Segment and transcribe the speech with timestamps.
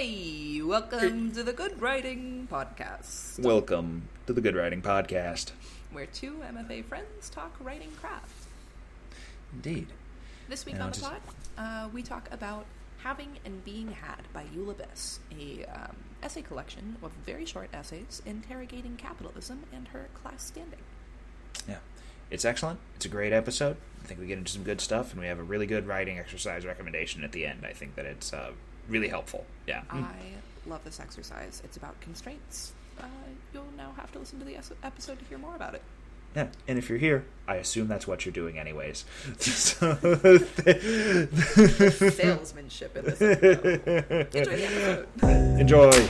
[0.00, 5.50] Hey, welcome to the Good Writing Podcast, Welcome to the Good Writing Podcast.
[5.90, 8.46] where two MFA friends talk writing craft.
[9.52, 9.88] Indeed.
[10.48, 11.20] This week Yeah, on the just- pod,
[11.58, 12.66] uh, we talk about
[12.98, 18.22] Having and Being Had by Eula Biss, a um, essay collection of very short essays
[18.24, 20.78] interrogating capitalism and her class standing.
[21.68, 21.78] Yeah.
[22.30, 22.78] It's excellent.
[22.94, 23.76] It's a great episode.
[24.04, 26.20] I think we get into some good stuff, and we have a really good writing
[26.20, 27.66] exercise recommendation at the end.
[27.66, 28.52] I think that it's uh,
[28.88, 29.44] really helpful.
[29.66, 29.82] Yeah.
[29.90, 30.12] I
[30.66, 31.60] love this exercise.
[31.64, 32.72] It's about constraints.
[33.00, 33.04] Uh,
[33.54, 35.82] you'll now have to listen to the episode to hear more about it.
[36.36, 36.48] Yeah.
[36.66, 39.04] And if you're here, I assume that's what you're doing anyways.
[39.38, 39.94] So-
[42.10, 44.28] Salesmanship in this episode.
[44.34, 45.06] Enjoy the episode.
[45.60, 46.08] Enjoy.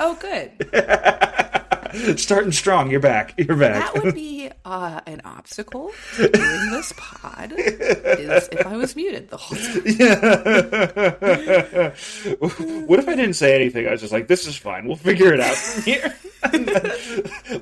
[0.00, 0.52] Oh, good.
[2.16, 2.90] Starting strong.
[2.90, 3.34] You're back.
[3.36, 3.92] You're back.
[3.94, 7.52] That would be uh, an obstacle to doing this pod.
[7.56, 9.82] Is if I was muted the whole time.
[12.86, 13.86] what if I didn't say anything?
[13.86, 14.86] I was just like, "This is fine.
[14.86, 16.14] We'll figure it out from here."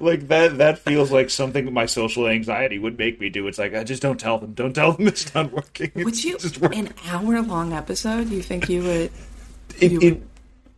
[0.00, 0.54] like that.
[0.58, 3.46] That feels like something my social anxiety would make me do.
[3.48, 4.52] It's like, I just don't tell them.
[4.52, 5.90] Don't tell them it's not working.
[5.94, 8.28] Would It's you just an hour long episode?
[8.28, 9.10] You think you would?
[9.80, 10.22] it, you it,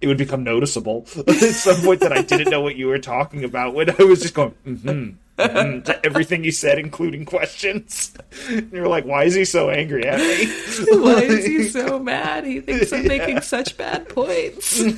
[0.00, 3.44] it would become noticeable at some point that I didn't know what you were talking
[3.44, 4.88] about when I was just going mm-hmm,
[5.38, 8.12] mm-hmm, to everything you said, including questions.
[8.48, 10.46] And you're like, "Why is he so angry at me?"
[10.98, 12.44] Why is he so mad?
[12.44, 14.82] He thinks I'm making such bad points.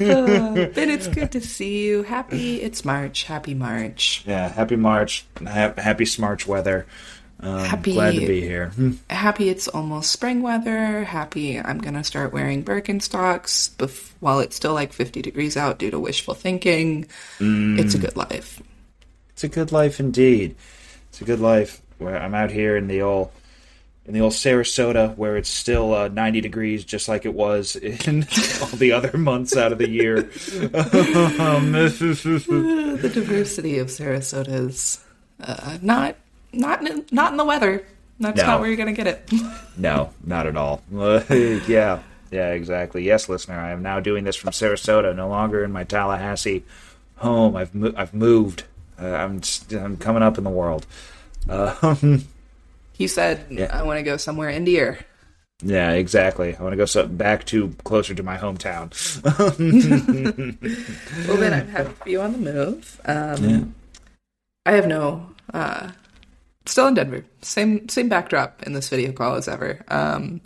[0.00, 2.02] Uh, ben, it's good to see you.
[2.02, 3.24] Happy it's March.
[3.24, 4.22] Happy March.
[4.26, 5.26] Yeah, happy March.
[5.38, 6.86] Ha- happy Smarch weather.
[7.42, 8.66] Um, Happy- Glad to be here.
[8.70, 8.92] Hmm.
[9.08, 11.04] Happy it's almost spring weather.
[11.04, 15.90] Happy I'm gonna start wearing Birkenstocks bef- while it's still like 50 degrees out due
[15.90, 17.06] to wishful thinking.
[17.40, 18.60] It's a good life.
[19.30, 20.54] It's a good life indeed.
[21.08, 21.80] It's a good life.
[21.98, 23.30] Where I'm out here in the old
[24.06, 28.22] in the old Sarasota, where it's still uh, 90 degrees, just like it was in
[28.62, 30.16] all the other months out of the year.
[30.18, 35.04] Um, the diversity of Sarasota is
[35.42, 36.16] uh, not
[36.52, 37.84] not in, not in the weather.
[38.18, 38.46] That's No.
[38.46, 39.30] not where you're gonna get it.
[39.78, 40.82] no, not at all.
[40.92, 42.00] yeah,
[42.30, 43.02] yeah, exactly.
[43.04, 46.64] Yes, listener, I am now doing this from Sarasota, no longer in my Tallahassee
[47.16, 47.56] home.
[47.56, 48.64] I've mo- I've moved.
[49.00, 49.40] Uh, I'm
[49.72, 50.86] I'm coming up in the world.
[51.48, 52.26] Um,
[52.92, 53.70] he said, Yeah.
[53.72, 54.98] "I want to go somewhere in the air."
[55.62, 56.56] Yeah, exactly.
[56.56, 58.92] I want to go so, back to closer to my hometown.
[61.28, 63.00] Well, then I'm happy for you on the move.
[63.04, 63.60] Um, Yeah.
[64.66, 65.30] I have no.
[65.52, 65.90] Uh,
[66.70, 67.24] still in Denver.
[67.42, 69.84] Same same backdrop in this video call as ever.
[69.88, 70.40] Um.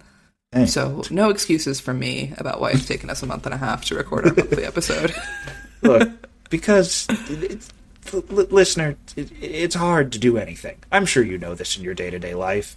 [0.67, 3.85] So no excuses from me about why it's taken us a month and a half
[3.87, 5.13] to record our monthly episode.
[5.83, 6.09] Look,
[6.49, 7.71] because it's,
[8.13, 10.77] l- listener, it, it's hard to do anything.
[10.93, 12.77] I'm sure you know this in your day to day life.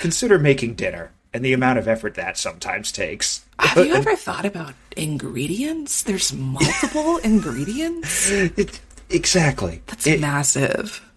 [0.00, 3.44] Consider making dinner and the amount of effort that sometimes takes.
[3.60, 6.02] Have you ever thought about ingredients?
[6.02, 8.30] There's multiple ingredients.
[8.32, 8.80] It,
[9.10, 9.80] exactly.
[9.86, 11.08] That's It- massive.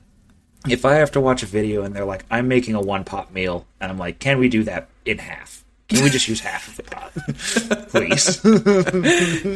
[0.70, 3.34] If I have to watch a video and they're like, "I'm making a one pot
[3.34, 5.64] meal," and I'm like, "Can we do that in half?
[5.88, 7.12] Can we just use half of the pot,
[7.90, 8.40] please?"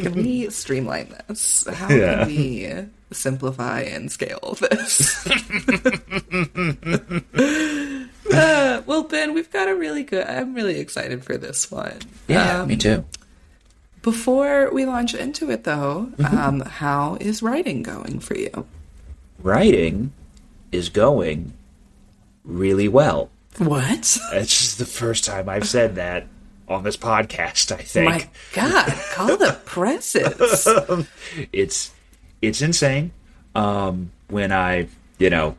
[0.04, 1.66] Can we streamline this?
[1.66, 2.18] How Yeah.
[2.24, 2.72] can we
[3.12, 5.26] simplify and scale this?
[8.32, 10.26] uh, well, Ben, we've got a really good.
[10.26, 11.98] I'm really excited for this one.
[12.28, 13.04] Um, me too.
[14.02, 16.36] Before we launch into it, though, Mm-hmm.
[16.38, 18.66] um, how is writing going for you?
[19.42, 20.12] Writing
[20.72, 21.52] is going
[22.44, 23.30] really well.
[23.58, 24.18] What?
[24.32, 26.26] It's just the first time I've said that
[26.68, 27.72] on this podcast.
[27.72, 30.68] I think My God, call the presses.
[31.52, 31.90] it's
[32.40, 33.10] it's insane.
[33.54, 34.86] Um, when I,
[35.18, 35.56] you know,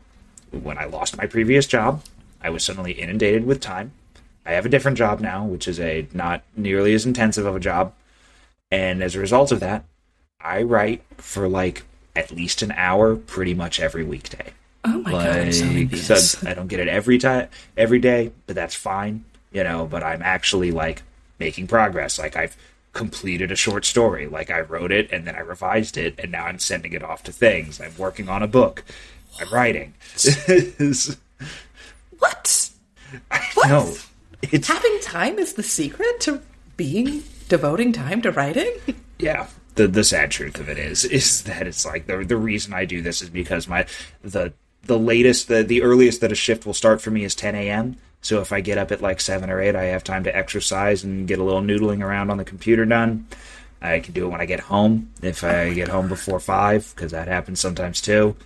[0.50, 2.02] when I lost my previous job,
[2.42, 3.92] I was suddenly inundated with time.
[4.44, 7.60] I have a different job now, which is a not nearly as intensive of a
[7.60, 7.92] job,
[8.70, 9.84] and as a result of that,
[10.40, 11.84] I write for like
[12.16, 14.52] at least an hour pretty much every weekday.
[14.84, 18.32] Oh my God, I'm so Like, so I don't get it every time, every day,
[18.46, 19.86] but that's fine, you know.
[19.86, 21.02] But I'm actually like
[21.38, 22.18] making progress.
[22.18, 22.56] Like I've
[22.92, 24.26] completed a short story.
[24.26, 27.22] Like I wrote it and then I revised it, and now I'm sending it off
[27.24, 27.80] to things.
[27.80, 28.84] I'm working on a book.
[29.40, 29.94] I'm writing.
[32.18, 32.70] What?
[33.66, 33.94] no,
[34.42, 36.40] it's Having time is the secret to
[36.76, 38.72] being devoting time to writing?
[39.18, 39.48] yeah.
[39.74, 42.84] The the sad truth of it is is that it's like the the reason I
[42.84, 43.86] do this is because my
[44.22, 44.52] the
[44.84, 47.96] the latest the the earliest that a shift will start for me is 10 a.m.
[48.20, 51.02] So if I get up at like seven or eight, I have time to exercise
[51.02, 53.26] and get a little noodling around on the computer done.
[53.80, 55.10] I can do it when I get home.
[55.22, 58.36] If I get home before five, because that happens sometimes too.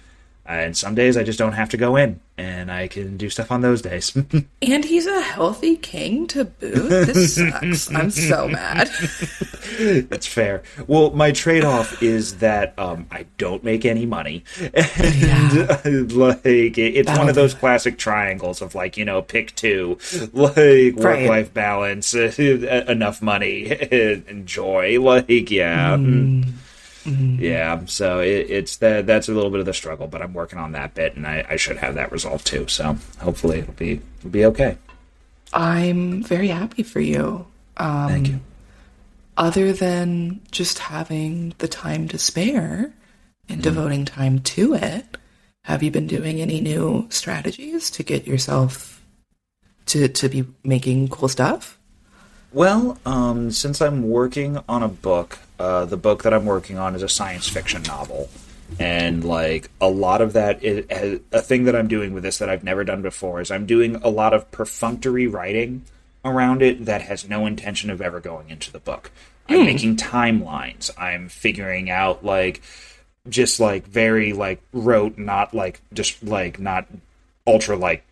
[0.48, 3.50] And some days I just don't have to go in, and I can do stuff
[3.50, 4.16] on those days.
[4.62, 6.88] and he's a healthy king to boot.
[6.88, 7.92] This sucks.
[7.94, 8.88] I'm so mad.
[10.08, 10.62] That's fair.
[10.86, 14.72] Well, my trade off is that um, I don't make any money, and
[15.54, 15.80] yeah.
[15.84, 19.98] like it's That'll one of those classic triangles of like you know pick two,
[20.32, 23.76] like work life balance, enough money,
[24.28, 25.96] enjoy, like yeah.
[25.96, 26.52] Mm.
[27.06, 27.42] Mm-hmm.
[27.42, 30.58] Yeah, so it, it's that that's a little bit of the struggle, but I'm working
[30.58, 32.66] on that bit, and I, I should have that resolved too.
[32.68, 34.76] So hopefully it'll be it'll be okay.
[35.52, 37.46] I'm very happy for you.
[37.76, 38.40] Um, Thank you.
[39.36, 42.92] Other than just having the time to spare
[43.48, 43.62] and mm.
[43.62, 45.16] devoting time to it,
[45.62, 49.04] have you been doing any new strategies to get yourself
[49.86, 51.75] to to be making cool stuff?
[52.52, 56.94] Well, um, since I'm working on a book, uh, the book that I'm working on
[56.94, 58.30] is a science fiction novel,
[58.78, 60.86] and like a lot of that is
[61.32, 63.96] a thing that I'm doing with this that I've never done before is I'm doing
[63.96, 65.84] a lot of perfunctory writing
[66.24, 69.10] around it that has no intention of ever going into the book.
[69.48, 69.66] I'm mm.
[69.66, 70.90] making timelines.
[70.98, 72.62] I'm figuring out like
[73.28, 76.86] just like very like rote, not like just like not
[77.46, 78.05] ultra like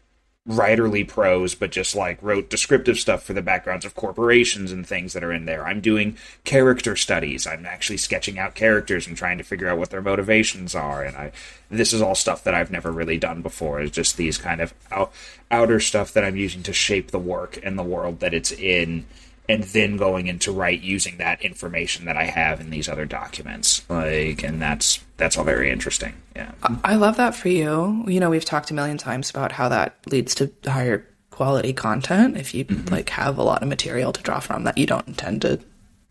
[0.49, 5.15] writerly prose, but just like rote descriptive stuff for the backgrounds of corporations and things
[5.15, 5.67] that are in there.
[5.67, 7.47] I'm doing character studies.
[7.47, 11.03] I'm actually sketching out characters and trying to figure out what their motivations are.
[11.03, 11.33] And I,
[11.71, 13.81] this is all stuff that I've never really done before.
[13.81, 15.13] Is just these kind of out,
[15.51, 19.07] outer stuff that I'm using to shape the work and the world that it's in
[19.49, 23.89] and then going into write using that information that I have in these other documents.
[23.89, 26.15] Like, and that's that's all very interesting.
[26.35, 26.53] Yeah,
[26.83, 28.05] I love that for you.
[28.07, 32.37] You know, we've talked a million times about how that leads to higher quality content
[32.37, 32.89] if you mm-hmm.
[32.89, 35.59] like have a lot of material to draw from that you don't intend to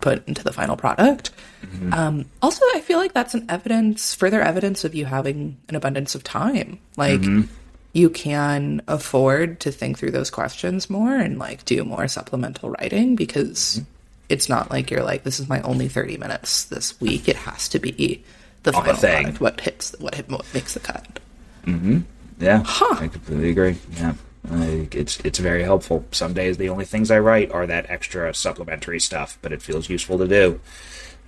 [0.02, 1.32] put into the final product.
[1.66, 1.94] Mm-hmm.
[1.94, 6.14] Um, also, I feel like that's an evidence, further evidence of you having an abundance
[6.16, 6.80] of time.
[6.98, 7.22] Like.
[7.22, 7.54] Mm-hmm
[7.94, 13.16] you can afford to think through those questions more and like do more supplemental writing
[13.16, 13.86] because mm-hmm.
[14.30, 17.30] it's not like you're like this is my only 30 minutes this week.
[17.30, 18.24] It has to be
[18.64, 19.24] the final thing.
[19.24, 21.20] product what hits what, hit, what makes the cut.
[21.66, 22.00] Mm-hmm.
[22.40, 22.64] Yeah.
[22.66, 22.96] Huh.
[23.00, 23.78] i completely agree.
[23.92, 24.16] Yeah.
[24.50, 26.04] Like it's it's very helpful.
[26.12, 29.88] Some days the only things i write are that extra supplementary stuff but it feels
[29.88, 30.60] useful to do.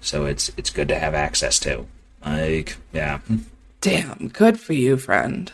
[0.01, 1.85] So it's it's good to have access to.
[2.25, 3.19] Like yeah.
[3.81, 4.29] Damn.
[4.29, 5.51] Good for you friend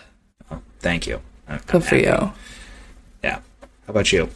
[0.81, 1.21] Thank you.
[1.47, 2.31] I'm Good for you.
[3.23, 3.39] Yeah.
[3.85, 4.29] How about you?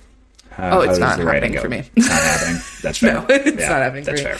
[0.51, 1.83] How, oh, it's not happening for me.
[1.95, 2.61] It's not happening.
[2.81, 3.13] That's fair.
[3.13, 4.21] no, it's yeah, not happening that's.
[4.21, 4.37] Fair.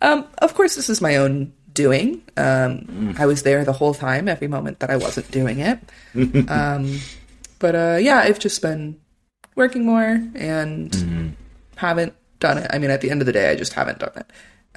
[0.00, 2.22] Um, of course, this is my own doing.
[2.36, 3.20] Um, mm.
[3.20, 5.78] I was there the whole time, every moment that I wasn't doing it.
[6.48, 7.00] um,
[7.58, 8.98] but uh, yeah, I've just been
[9.56, 11.28] working more and mm-hmm.
[11.76, 12.70] haven't done it.
[12.72, 14.26] I mean, at the end of the day, I just haven't done it.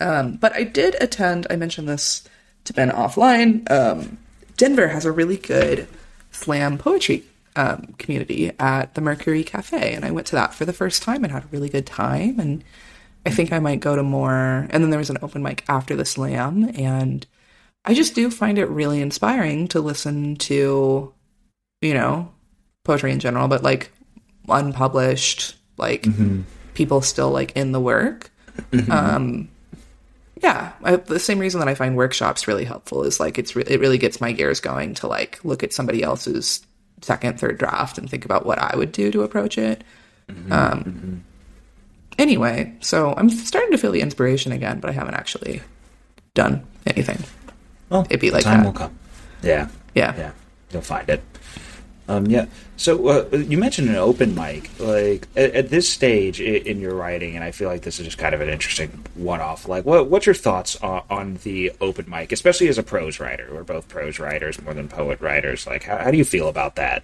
[0.04, 1.46] Um, but I did attend.
[1.50, 2.28] I mentioned this
[2.66, 3.70] to Ben offline.
[3.70, 4.18] Um,
[4.58, 5.88] Denver has a really good
[6.42, 7.24] slam poetry
[7.56, 11.24] um, community at the Mercury Cafe, and I went to that for the first time
[11.24, 12.40] and had a really good time.
[12.40, 12.64] And
[13.26, 14.68] I think I might go to more.
[14.70, 17.26] And then there was an open mic after the slam, and
[17.86, 21.14] I just do find it really inspiring to listen to,
[21.82, 22.32] you know,
[22.84, 23.92] poetry in general, but like
[24.48, 26.42] unpublished, like mm-hmm.
[26.74, 28.32] people still like in the work.
[28.72, 28.92] Mm-hmm.
[28.92, 29.50] Um,
[30.42, 33.66] yeah, I, the same reason that I find workshops really helpful is like it's re-
[33.68, 36.66] it really gets my gears going to like look at somebody else's
[37.02, 39.84] second, third draft and think about what I would do to approach it.
[40.28, 41.18] Mm-hmm, um, mm-hmm.
[42.18, 45.62] Anyway, so I'm starting to feel the inspiration again, but I haven't actually
[46.34, 47.24] done anything.
[47.90, 48.66] Well, it'd be like time that.
[48.66, 48.98] will come.
[49.44, 50.32] Yeah, yeah, yeah.
[50.72, 51.22] You'll find it.
[52.08, 52.46] Um, yeah.
[52.78, 54.70] So uh, you mentioned an open mic.
[54.80, 58.18] Like at, at, this stage in your writing, and I feel like this is just
[58.18, 59.68] kind of an interesting one-off.
[59.68, 63.48] Like, what, what's your thoughts on, on, the open mic, especially as a prose writer?
[63.52, 65.68] We're both prose writers more than poet writers.
[65.68, 67.04] Like, how, how do you feel about that?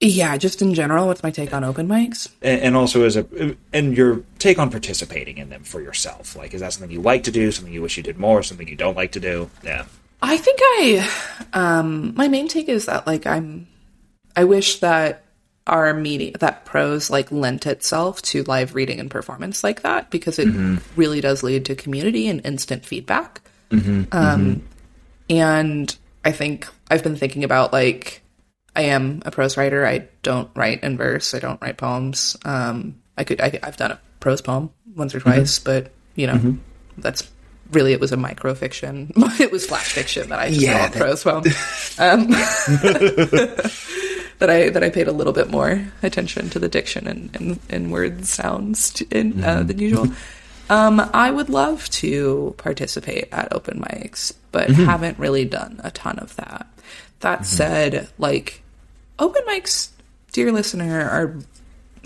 [0.00, 2.28] Yeah, just in general, what's my take on open mics?
[2.42, 6.36] And, and, also as a and your take on participating in them for yourself.
[6.36, 7.50] Like, is that something you like to do?
[7.50, 8.42] Something you wish you did more?
[8.42, 9.50] Something you don't like to do?
[9.62, 9.86] Yeah.
[10.20, 11.10] I think I,
[11.52, 13.66] um, my main take is that like I'm
[14.36, 15.24] I wish that
[15.66, 20.38] our media that prose like lent itself to live reading and performance like that because
[20.38, 20.76] it mm-hmm.
[20.94, 23.40] really does lead to community and instant feedback.
[23.70, 24.04] Mm-hmm.
[24.12, 24.60] Um, mm-hmm.
[25.30, 28.22] and I think I've been thinking about like
[28.76, 29.86] I am a prose writer.
[29.86, 31.34] I don't write in verse.
[31.34, 32.36] I don't write poems.
[32.44, 35.30] Um, I could I, have done a prose poem once or mm-hmm.
[35.30, 36.56] twice, but you know mm-hmm.
[36.98, 37.30] that's
[37.70, 39.12] really it was a micro fiction.
[39.40, 41.44] it was flash fiction that I just yeah, wrote prose poem.
[41.96, 42.26] Um,
[44.38, 47.60] that I that I paid a little bit more attention to the diction and and,
[47.68, 49.66] and word sounds to, in, uh, mm-hmm.
[49.66, 50.08] than usual.
[50.70, 54.84] Um, I would love to participate at open mics, but mm-hmm.
[54.84, 56.66] haven't really done a ton of that.
[57.20, 58.62] that said, like
[59.18, 59.90] open mics,
[60.32, 61.36] dear listener, are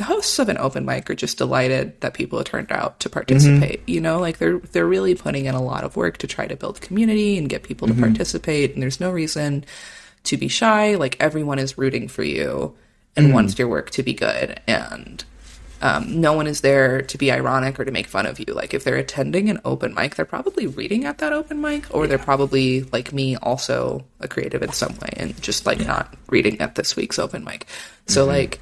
[0.02, 3.82] hosts of an open mic are just delighted that people have turned out to participate.
[3.88, 6.56] You know, like they're they're really putting in a lot of work to try to
[6.56, 8.75] build community and get people to participate.
[8.75, 9.64] And there's no reason
[10.25, 10.94] to be shy.
[10.96, 12.76] Like everyone is rooting for you
[13.16, 14.60] and wants your work to be good.
[14.66, 15.25] And
[15.80, 18.46] um, no one is there to be ironic or to make fun of you.
[18.46, 22.06] Like if they're attending an open mic, they're probably reading at that open mic, or
[22.06, 26.60] they're probably like me, also a creative in some way, and just like not reading
[26.60, 27.66] at this week's open mic.
[28.06, 28.60] So like,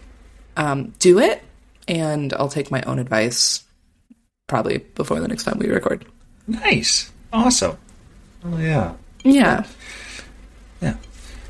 [0.57, 1.43] um, do it,
[1.89, 3.65] and I'll take my own advice
[4.47, 6.05] probably before the next time we record.
[6.47, 7.11] Nice.
[7.33, 7.79] Awesome.
[8.45, 8.95] Oh yeah.
[9.25, 9.65] Yeah,
[10.81, 10.97] Yeah.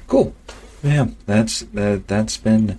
[0.06, 0.34] Cool.
[0.82, 1.08] Yeah.
[1.26, 2.08] That's that.
[2.08, 2.78] That's been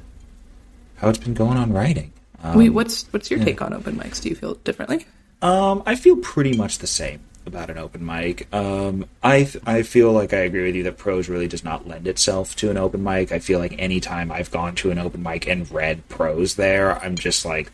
[0.97, 2.11] how it's been going on writing.
[2.55, 4.21] Wait, what's what's your take on open mics?
[4.21, 5.05] Do you feel differently?
[5.41, 8.53] Um, I feel pretty much the same about an open mic.
[8.53, 11.87] Um, I th- I feel like I agree with you that prose really does not
[11.87, 13.31] lend itself to an open mic.
[13.31, 17.15] I feel like anytime I've gone to an open mic and read prose there, I'm
[17.15, 17.71] just like.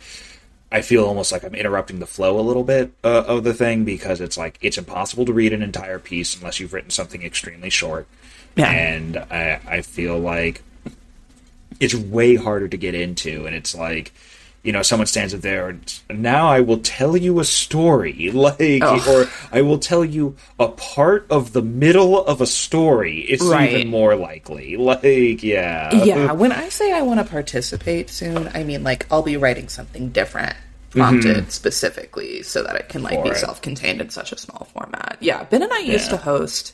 [0.71, 3.85] I feel almost like I'm interrupting the flow a little bit uh, of the thing
[3.85, 7.69] because it's like it's impossible to read an entire piece unless you've written something extremely
[7.69, 8.07] short.
[8.55, 8.69] Yeah.
[8.71, 10.61] And I, I feel like
[11.79, 14.13] it's way harder to get into, and it's like,
[14.61, 18.81] you know, someone stands up there and now I will tell you a story, like,
[18.81, 23.19] or I will tell you a part of the middle of a story.
[23.21, 23.73] It's Right.
[23.73, 28.63] even more likely, like, yeah, yeah, when I say I want to participate soon, I
[28.63, 30.55] mean like I'll be writing something different,
[30.91, 30.99] mm-hmm.
[30.99, 33.37] prompted specifically so that it can like For be it.
[33.37, 35.17] self-contained in such a small format.
[35.19, 36.73] Yeah, Ben and I used to host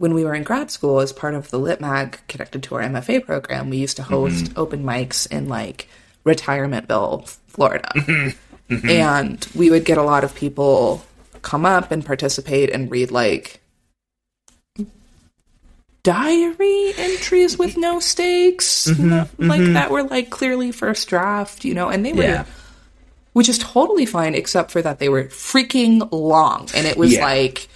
[0.00, 2.80] when we were in grad school as part of the Lit Mag connected to our
[2.80, 3.68] MFA program.
[3.68, 4.14] We used to mm-hmm.
[4.14, 5.88] host open mics in like
[6.24, 8.74] Retirementville, Florida, mm-hmm.
[8.74, 8.88] Mm-hmm.
[8.88, 11.04] and we would get a lot of people
[11.42, 13.60] come up and participate and read like
[16.02, 21.90] diary entries with no stakes no- like that were like clearly first draft you know
[21.90, 22.44] and they were Yeah.
[23.34, 27.24] which is totally fine except for that they were freaking long and it was Yeah.
[27.24, 27.68] like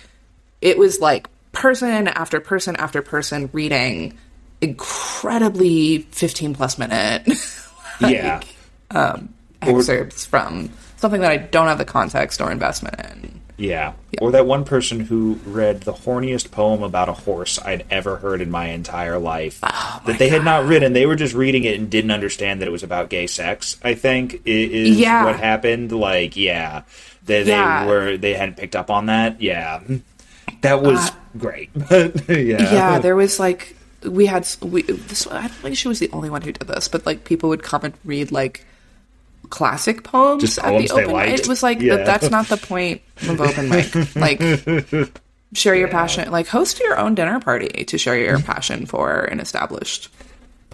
[0.62, 4.18] it was like person after person after person reading
[4.60, 7.22] incredibly 15 plus minute
[8.00, 8.40] yeah.
[8.90, 9.32] Um,
[9.62, 13.92] excerpts from something that i don't have the context or investment in Yeah.
[14.20, 18.40] Or that one person who read the horniest poem about a horse I'd ever heard
[18.40, 20.92] in my entire life oh that they had not written.
[20.92, 23.94] They were just reading it and didn't understand that it was about gay sex, I
[23.94, 25.24] think, is Yeah.
[25.24, 25.92] what happened.
[25.92, 26.82] Like, yeah.
[27.26, 29.40] They, they were they hadn't picked up on that.
[29.40, 29.80] Yeah.
[30.64, 31.70] That was uh, great.
[31.88, 32.72] But yeah.
[32.72, 36.28] yeah there was like we had we this i don't think she was the only
[36.28, 38.66] one who did this but like people would come and read like
[39.48, 41.96] classic poems Just at poems the open mic it was like Yeah.
[41.96, 44.40] th- that's not the point of open mic like
[45.54, 49.40] share your passion like host your own dinner party to share your passion for an
[49.40, 50.08] established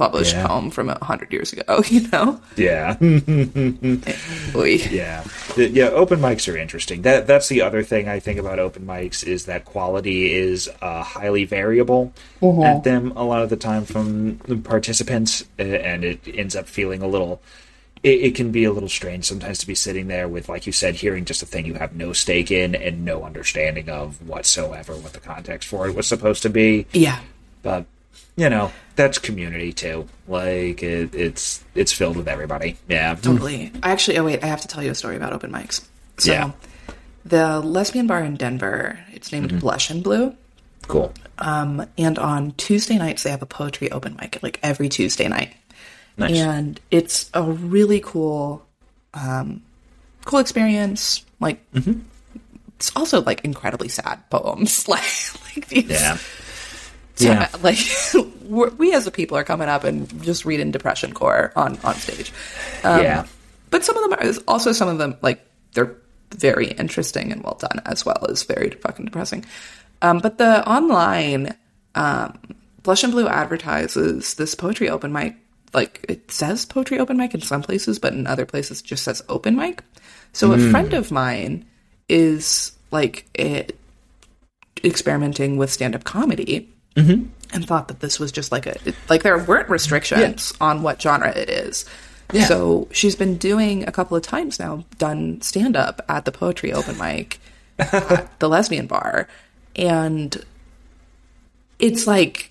[0.00, 0.47] published Yeah.
[0.49, 2.97] poem from a hundred years ago you know Yeah.
[4.90, 5.25] Yeah,
[5.57, 5.88] yeah.
[6.02, 7.02] Open mics are interesting.
[7.02, 11.02] That that's the other thing I think about open mics is that quality is uh,
[11.02, 16.21] highly variable at them a lot of the time from the participants, uh, and it
[16.26, 17.40] ends up feeling a little.
[18.02, 20.73] It, it can be a little strange sometimes to be sitting there with, like you
[20.73, 24.95] said, hearing just a thing you have no stake in and no understanding of whatsoever
[24.97, 26.87] what the context for it was supposed to be.
[26.92, 27.21] yeah
[27.62, 27.85] But
[28.40, 30.09] you know, that's community too.
[30.26, 32.78] Like it, it's it's filled with everybody.
[32.88, 33.14] Yeah.
[33.14, 33.70] Totally.
[33.82, 35.85] I actually, oh wait, I have to tell you a story about open mics.
[36.16, 36.50] So, Yeah.
[37.25, 40.35] the lesbian bar in Denver, it's named Blush and Blu.
[40.88, 41.12] Cool.
[41.38, 45.52] Um, and on Tuesday nights, they have a poetry open mic, like every Tuesday night.
[46.16, 46.38] Nice.
[46.38, 48.64] And it's a really cool,
[49.14, 49.62] um,
[50.25, 51.25] cool experience.
[51.40, 51.62] Like,
[52.76, 54.88] it's also like incredibly sad poems.
[54.94, 55.04] like,
[55.56, 56.16] like these, Yeah.
[57.21, 57.49] Yeah.
[57.62, 57.79] like
[58.45, 61.95] we're, we as a people are coming up and just reading depression core on on
[61.95, 62.33] stage.
[62.85, 63.27] Um, yeah.
[63.71, 65.97] but some of them are also some of them like they're
[66.35, 69.45] very interesting and well done as well as very fucking depressing
[70.03, 71.57] um, but the online
[71.95, 72.39] um,
[72.83, 75.35] Blush and Blu advertises this poetry open mic
[75.75, 79.05] like it says poetry open mic in some places but in other places it just
[79.05, 79.83] says open mic
[80.33, 81.67] so a friend of mine
[82.09, 83.65] is like eh,
[84.85, 87.26] experimenting with stand-up comedy Mm-hmm.
[87.54, 88.76] and thought that this was just like a
[89.09, 91.85] like there weren't restrictions on what genre it is.
[92.32, 92.44] Yeah.
[92.47, 96.73] So she's been doing a couple of times now, done stand up at the poetry
[96.73, 97.40] open mic
[97.78, 99.26] at the lesbian bar,
[99.76, 100.37] and
[101.78, 102.50] it's like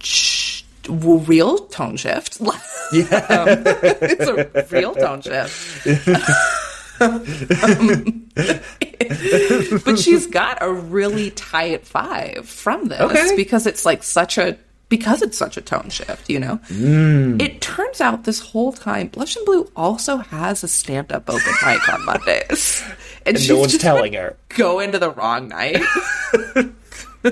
[0.00, 2.40] sh- w- real tone shift.
[2.92, 5.86] Yeah, um, it's a real tone shift.
[7.04, 8.30] Um,
[9.84, 13.36] but she's got a really tight five from this Okay.
[13.36, 14.56] because it's like such a
[14.88, 16.58] because it's such a tone shift, you know?
[16.68, 17.40] Mm.
[17.42, 21.52] It turns out this whole time, Blush and Blu also has a stand up open
[21.66, 22.82] mic on Mondays.
[23.26, 24.36] And, no one's just telling her.
[24.50, 25.80] Go into the wrong night.
[26.54, 26.64] Uh,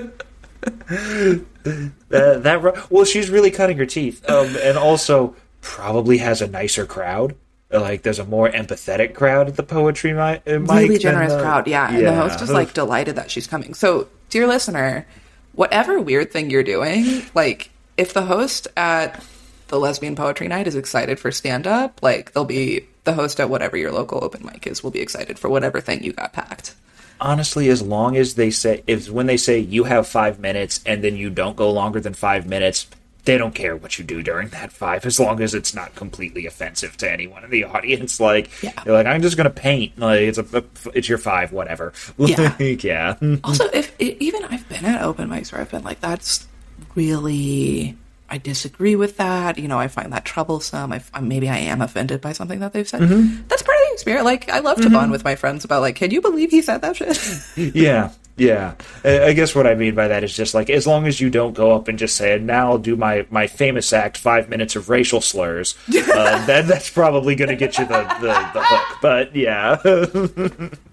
[2.09, 7.35] that well, she's really cutting her teeth, um, and also probably has a nicer crowd.
[7.73, 10.71] Like there's a more empathetic crowd at the poetry mi- uh, mic.
[10.71, 11.89] really generous the- crowd, yeah.
[11.91, 13.75] And the host is like delighted that she's coming.
[13.75, 15.07] So, dear listener,
[15.53, 19.23] whatever weird thing you're doing, like if the host at
[19.69, 23.49] the lesbian poetry night is excited for stand up, like they'll be the host at
[23.51, 26.75] whatever your local open mic is will be excited for whatever thing you got packed.
[27.21, 31.03] honestly, as long as they say, if when they say you have five minutes and
[31.05, 32.87] then you don't go longer than five minutes,
[33.25, 36.47] they don't care what you do during that five, as long as it's not completely
[36.47, 38.19] offensive to anyone in the audience.
[38.19, 38.73] Like, Yeah.
[38.85, 39.99] you're like, I'm just gonna paint.
[39.99, 40.65] Like, it's a,
[40.95, 41.93] it's your five, whatever.
[42.19, 42.55] Yeah.
[42.59, 43.17] Like, yeah.
[43.45, 46.47] Also, if even I've been at open mics where I've been like, that's
[46.95, 47.97] really,
[48.31, 49.59] I disagree with that.
[49.59, 50.93] You know, I find that troublesome.
[50.93, 53.03] I, maybe I am offended by something that they've said.
[53.03, 53.43] Mm-hmm.
[53.49, 54.25] That's part of the experience.
[54.25, 55.13] Like, I love to bond mm-hmm.
[55.13, 57.75] with my friends about like, can you believe he said that shit?
[57.75, 58.75] Yeah, yeah.
[59.05, 61.53] I guess what I mean by that is just like as long as you don't
[61.53, 64.89] go up and just say, "Now I'll do my my famous act, five minutes of
[64.89, 68.99] racial slurs," uh, that that's probably going to get you the, the the hook.
[69.03, 70.69] But yeah.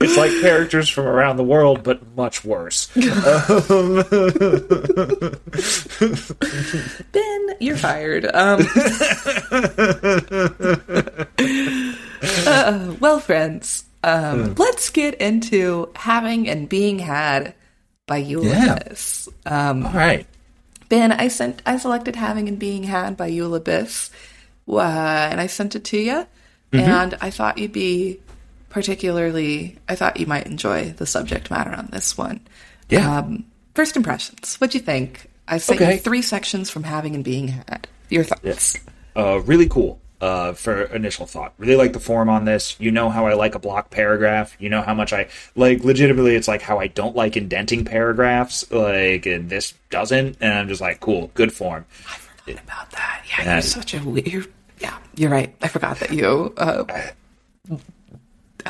[0.00, 2.86] It's like characters from around the world, but much worse.
[7.12, 8.24] ben, you're fired.
[8.26, 8.66] Um,
[12.46, 17.54] uh, well, friends, um, let's get into having and being had
[18.06, 19.28] by Eula Biss.
[19.46, 20.26] Um, All right.
[20.88, 24.10] Ben, I sent, I selected having and being had by Eula Biss,
[24.68, 26.26] uh, and I sent it to you.
[26.72, 28.18] And I thought you'd be
[28.68, 32.40] particularly, I thought you might enjoy the subject matter on this one.
[32.88, 33.18] Yeah.
[33.18, 33.44] Um,
[33.76, 34.56] first impressions.
[34.56, 35.30] What'd you think?
[35.46, 35.92] I sent Okay.
[35.94, 37.86] you three sections from having and being had.
[38.10, 38.76] Your thoughts?
[39.16, 40.00] Uh, really cool.
[40.24, 42.76] Uh, for initial thought, really like the form on this.
[42.80, 44.56] You know how I like a block paragraph.
[44.58, 45.84] You know how much I like.
[45.84, 48.64] Legitimately, it's like how I don't like indenting paragraphs.
[48.70, 50.38] Like, and this doesn't.
[50.40, 51.84] And I'm just like, cool, good form.
[52.08, 53.22] I forgot about that.
[53.28, 53.52] Yeah, Yeah.
[53.56, 54.46] you're such a weird.
[54.80, 55.54] Yeah, you're right.
[55.60, 56.54] I forgot that you.
[56.56, 56.84] Uh,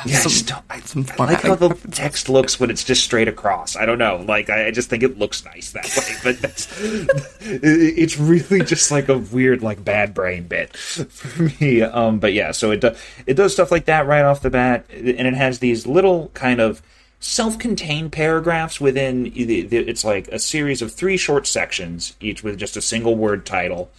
[0.05, 0.63] Yeah, I just don't.
[0.69, 3.75] I, some I like how the text looks when it's just straight across.
[3.75, 4.17] I don't know.
[4.27, 6.15] Like, I, I just think it looks nice that way.
[6.23, 11.81] But that's it, it's really just like a weird, like bad brain bit for me.
[11.81, 14.85] Um, but yeah, so it does it does stuff like that right off the bat,
[14.91, 16.81] and it has these little kind of
[17.19, 19.23] self-contained paragraphs within.
[19.23, 23.15] the- the- It's like a series of three short sections, each with just a single
[23.15, 23.89] word title.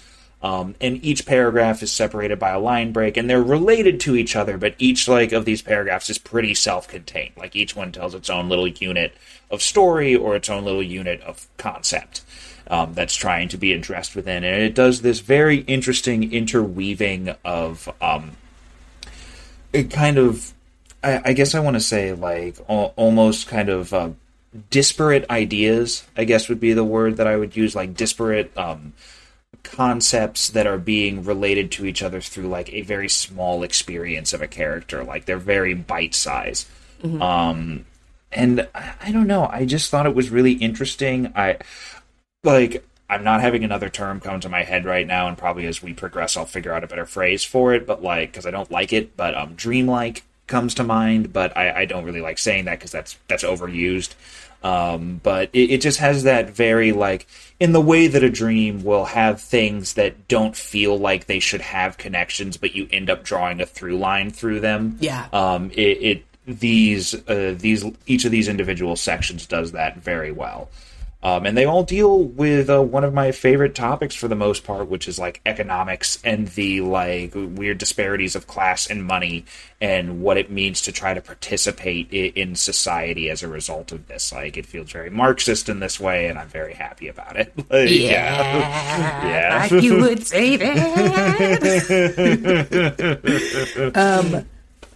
[0.43, 4.37] Um, and each paragraph is separated by a line break, and they're related to each
[4.37, 4.59] other.
[4.59, 7.33] But each like of these paragraphs is pretty self-contained.
[7.37, 9.17] Like each one tells its own little unit
[9.51, 12.23] of story or its own little unit of concept
[12.69, 14.45] um, that's trying to be addressed within.
[14.45, 18.33] And it does this very interesting interweaving of um,
[19.91, 20.53] kind of
[21.03, 24.11] I, I guess I want to say like al- almost kind of uh,
[24.71, 26.05] disparate ideas.
[26.17, 28.93] I guess would be the word that I would use, like disparate um,
[29.63, 34.43] concepts that are being related to each other through like a very small experience of
[34.43, 35.05] a character.
[35.05, 36.67] Like they're very bite size.
[37.23, 37.85] Um,
[38.33, 39.47] and I, I don't know.
[39.47, 41.33] I just thought it was really interesting.
[41.37, 41.59] I
[42.45, 42.85] like.
[43.09, 45.93] I'm not having another term come to my head right now, and probably as we
[45.95, 47.87] progress, I'll figure out a better phrase for it.
[47.87, 51.33] But like, because I don't like it, but um, dreamlike comes to mind.
[51.33, 54.15] But I, I don't really like saying that because that's that's overused.
[54.63, 57.27] Um, but it, it just has that very like
[57.61, 61.61] in the way that a dream will have things that don't feel like they should
[61.61, 64.97] have connections, but you end up drawing a through line through them.
[65.01, 65.29] Yeah.
[65.33, 70.69] Um, it, it these uh, these each of these individual sections does that very well.
[71.23, 74.63] Um, and they all deal with uh, one of my favorite topics for the most
[74.65, 79.45] part, which is like economics and the like weird disparities of class and money
[79.81, 84.07] and what it means to try to participate i- in society as a result of
[84.07, 84.33] this.
[84.33, 87.53] Like it feels very Marxist in this way, and I'm very happy about it.
[87.71, 89.67] Like, yeah.
[89.73, 90.77] like you would say that.
[93.97, 94.47] um,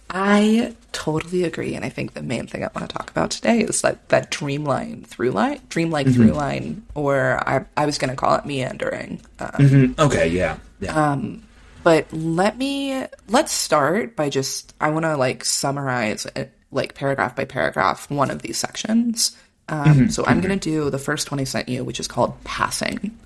[0.09, 3.61] I totally agree, and I think the main thing I want to talk about today
[3.61, 6.15] is that that dreamline through line, dreamlike mm-hmm.
[6.15, 9.21] through line, or I, I was going to call it meandering.
[9.39, 10.01] Um, mm-hmm.
[10.01, 10.27] okay.
[10.27, 10.57] Yeah.
[10.79, 11.11] Yeah.
[11.11, 11.43] Um,
[11.83, 17.35] but let me let's start by just I want to like summarize it, like paragraph
[17.35, 19.35] by paragraph one of these sections.
[19.69, 20.07] Um, mm-hmm.
[20.07, 23.17] so I'm going to do the first one I sent you, which is called passing.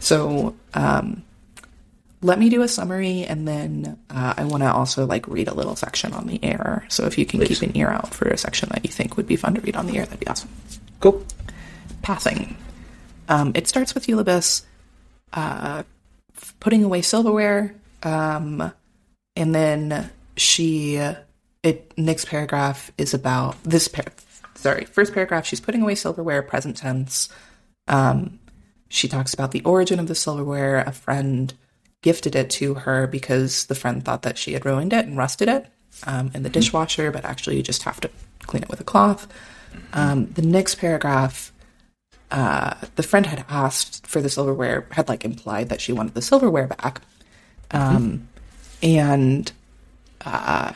[0.00, 1.22] So um,
[2.24, 5.52] let me do a summary, and then uh, I want to also like read a
[5.52, 6.86] little section on the air.
[6.88, 9.26] So if you can keep an ear out for a section that you think would
[9.26, 10.48] be fun to read on the air, that'd be awesome.
[11.00, 11.22] cool.
[12.00, 12.56] Passing.
[13.28, 14.62] Um, it starts with Eula Biss
[15.34, 15.82] uh,
[16.60, 18.72] putting away silverware, um,
[19.36, 20.96] and then she.
[21.62, 23.86] It next paragraph is about this.
[23.88, 24.12] Par-
[24.54, 25.44] sorry, first paragraph.
[25.44, 27.28] She's putting away silverware, present tense.
[27.86, 28.38] Um,
[28.88, 30.78] she talks about the origin of the silverware.
[30.78, 31.52] A friend
[32.04, 35.48] gifted it to her because the friend thought that she had ruined it and rusted
[35.48, 35.66] it
[36.06, 38.10] um, in the dishwasher, but actually you just have to
[38.42, 39.26] clean it with a cloth.
[39.94, 41.50] Um, the next paragraph,
[42.30, 46.20] uh, the friend had asked for the silverware, had like implied that she wanted the
[46.20, 47.00] silverware back.
[47.70, 48.28] Um,
[48.82, 49.50] and
[50.26, 50.74] uh,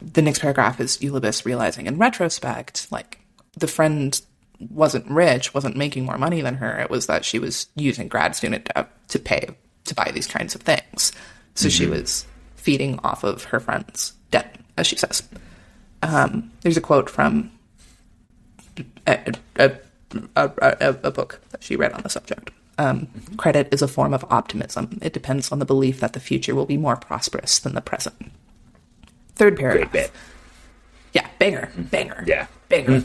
[0.00, 3.20] the next paragraph is Eula Biss realizing in retrospect, like
[3.54, 4.18] the friend
[4.70, 6.78] wasn't rich, wasn't making more money than her.
[6.80, 9.48] It was that she was using grad student debt to pay
[9.84, 11.12] to buy these kinds of things.
[11.54, 15.22] So she was feeding off of her friend's debt, as she says.
[16.02, 17.50] Um, there's a quote from
[19.06, 19.72] a, a,
[20.36, 20.50] a,
[21.02, 22.50] a, book that she read on the subject.
[22.76, 24.98] Um, credit is a form of optimism.
[25.00, 28.32] It depends on the belief that the future will be more prosperous than the present.
[29.36, 30.10] Third paragraph.
[31.12, 32.24] Yeah, banger, banger.
[32.26, 32.46] Yeah.
[32.68, 33.04] banger.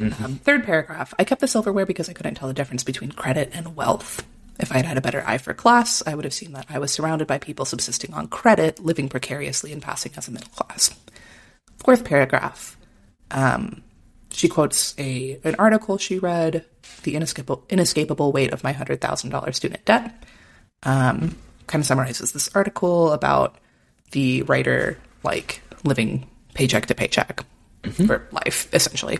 [0.00, 1.12] Um, third paragraph.
[1.18, 4.26] I kept the silverware because I couldn't tell the difference between credit and wealth.
[4.58, 6.78] If I had had a better eye for class, I would have seen that I
[6.78, 10.90] was surrounded by people subsisting on credit, living precariously, and passing as a middle class.
[11.78, 12.76] Fourth paragraph.
[13.30, 13.82] Um,
[14.30, 16.64] she quotes a an article she read,
[17.02, 20.24] "The inescapable inescapable weight of my hundred thousand dollar student debt."
[20.84, 21.36] Um,
[21.66, 23.56] kind of summarizes this article about
[24.12, 27.44] the writer like living paycheck to paycheck
[28.06, 29.18] for life, essentially.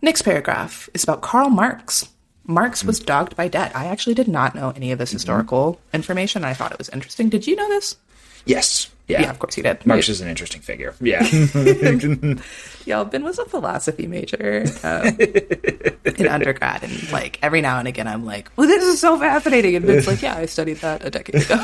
[0.00, 2.08] Next paragraph is about Karl Marx.
[2.44, 3.72] Marx was dogged by debt.
[3.74, 6.44] I actually did not know any of this historical information.
[6.44, 7.28] I thought it was interesting.
[7.28, 7.96] Did you know this?
[8.44, 8.90] Yes.
[9.08, 9.22] Yeah.
[9.22, 9.84] Yeah, of course you did.
[9.86, 10.94] Marx is an interesting figure.
[11.00, 11.22] Yeah.
[12.84, 15.06] Yeah, Ben was a philosophy major um,
[16.16, 19.76] in undergrad, and like every now and again, I'm like, "Well, this is so fascinating,"
[19.76, 21.56] and Ben's like, "Yeah, I studied that a decade ago."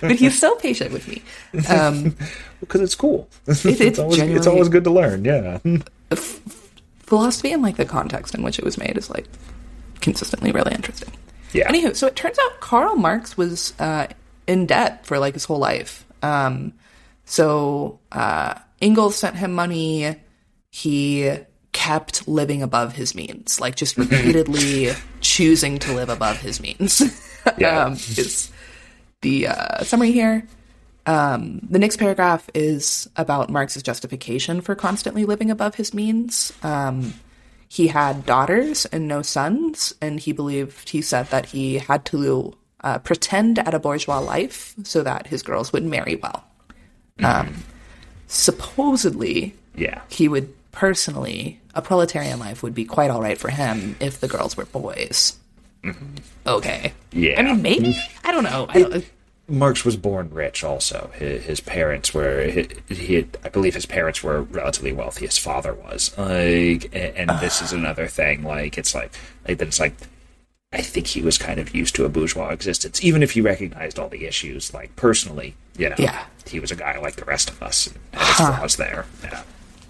[0.00, 1.22] but he's so patient with me.
[1.68, 2.16] Um,
[2.60, 3.28] Because it's cool.
[3.46, 5.24] it's it's, always, it's always good to learn.
[5.24, 5.58] Yeah.
[7.12, 9.26] Philosophy and like the context in which it was made is like
[10.00, 11.10] consistently really interesting.
[11.52, 11.70] Yeah.
[11.70, 14.06] Anywho, so it turns out Karl Marx was uh,
[14.46, 16.06] in debt for like his whole life.
[16.22, 16.72] Um,
[17.26, 20.16] so uh, Engels sent him money.
[20.70, 21.30] He
[21.72, 27.02] kept living above his means, like just repeatedly choosing to live above his means.
[27.58, 27.78] Yeah.
[27.84, 28.50] um, is
[29.20, 30.46] the uh, summary here.
[31.06, 36.52] Um, the next paragraph is about Marx's justification for constantly living above his means.
[36.62, 37.14] Um,
[37.68, 42.54] he had daughters and no sons, and he believed, he said that he had to
[42.82, 46.44] uh, pretend at a bourgeois life so that his girls would marry well.
[47.22, 47.64] Um,
[48.26, 50.02] supposedly, Yeah.
[50.08, 54.28] he would personally, a proletarian life would be quite all right for him if the
[54.28, 55.36] girls were boys.
[56.46, 56.92] Okay.
[57.12, 57.38] Yeah.
[57.40, 57.96] I mean, maybe?
[58.24, 58.66] I don't know.
[58.68, 59.04] I don't,
[59.48, 60.62] Marx was born rich.
[60.64, 62.44] Also, his, his parents were.
[62.44, 65.26] He, he had, I believe his parents were relatively wealthy.
[65.26, 66.16] His father was.
[66.16, 68.44] Like, and, and this is another thing.
[68.44, 69.12] Like, it's like,
[69.46, 69.68] like that.
[69.68, 69.94] It's like,
[70.72, 73.98] I think he was kind of used to a bourgeois existence, even if he recognized
[73.98, 74.72] all the issues.
[74.72, 76.24] Like personally, you know, Yeah.
[76.46, 79.04] he was a guy like the rest of us, and his flaws there.
[79.22, 79.42] Yeah,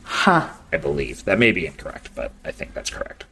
[0.02, 0.48] huh.
[0.72, 3.26] I believe that may be incorrect, but I think that's correct.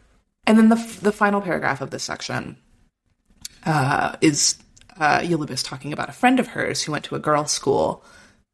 [0.46, 2.56] And then the the final paragraph of this section
[3.66, 4.56] uh, is
[4.98, 8.04] uh, Eula Biss talking about a friend of hers who went to a girls' school,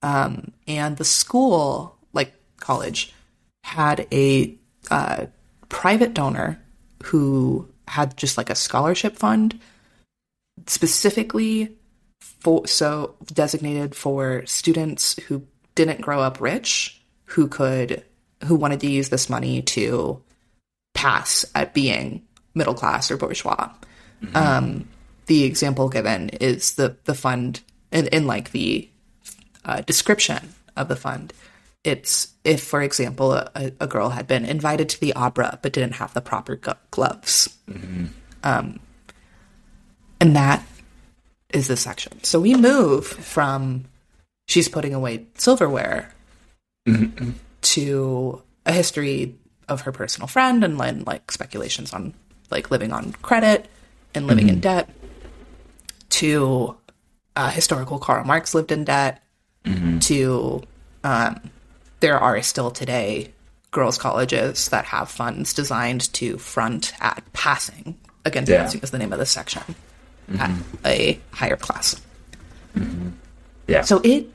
[0.03, 3.13] um, and the school, like college,
[3.65, 4.55] had a
[4.91, 5.27] uh,
[5.69, 6.61] private donor
[7.05, 9.61] who had just like a scholarship fund
[10.67, 11.77] specifically
[12.21, 18.03] for so designated for students who didn't grow up rich who could
[18.45, 20.23] who wanted to use this money to
[20.95, 22.23] pass at being
[22.55, 23.71] middle class or bourgeois.
[24.35, 24.89] Um,
[25.27, 27.61] the example given is the the fund
[27.93, 28.89] in, in like the
[29.65, 31.33] uh, description of the fund.
[31.85, 35.95] It's if, for example, a, a girl had been invited to the opera but didn't
[35.95, 37.57] have the proper glo- gloves,
[38.43, 38.81] um,
[40.21, 40.67] and that
[41.51, 42.23] is the section.
[42.25, 43.85] So we move from
[44.49, 46.13] she's putting away silverware
[47.63, 49.35] to a history
[49.69, 52.15] of her personal friend and then like speculations on
[52.51, 53.69] like living on credit
[54.15, 54.89] and living in debt
[56.17, 56.77] to
[57.37, 59.23] uh, historical Karl Marx lived in debt
[60.01, 60.63] to
[61.03, 61.41] um,
[62.01, 63.33] there are still today
[63.73, 68.63] girls colleges that have funds designed to front at passing again Yeah.
[68.63, 69.63] passing is the name of this section
[70.39, 70.51] at
[70.85, 72.01] a higher class.
[73.67, 73.83] Yeah.
[73.83, 74.29] so it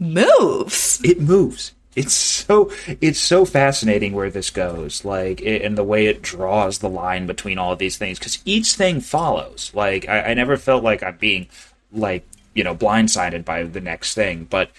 [0.00, 1.00] moves.
[1.04, 6.06] It moves it's so it's so fascinating where this goes like it, and the way
[6.06, 9.70] it draws the line between all of these things because each thing follows.
[9.74, 11.48] Like I, I never felt like i'm being
[11.92, 14.70] like you know blindsided by the next thing but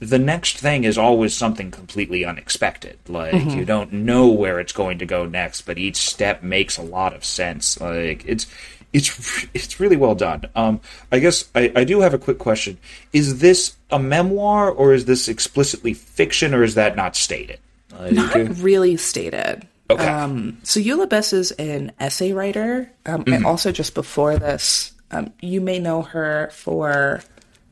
[0.00, 2.98] the next thing is always something completely unexpected.
[3.06, 3.58] Like mm-hmm.
[3.58, 7.14] you don't know where it's going to go next but each step makes a lot
[7.14, 7.78] of sense.
[7.78, 8.46] Like it's
[8.92, 10.44] it's it's really well done.
[10.54, 10.80] Um,
[11.12, 12.78] I guess I, I do have a quick question.
[13.12, 17.58] Is this a memoir or is this explicitly fiction or is that not stated?
[17.98, 19.66] Like, Not really stated.
[19.90, 20.06] Okay.
[20.06, 22.90] Um, so Eula Biss is an essay writer.
[23.06, 23.32] Um, Mm-hmm.
[23.32, 27.22] And also, just before this, um, you may know her for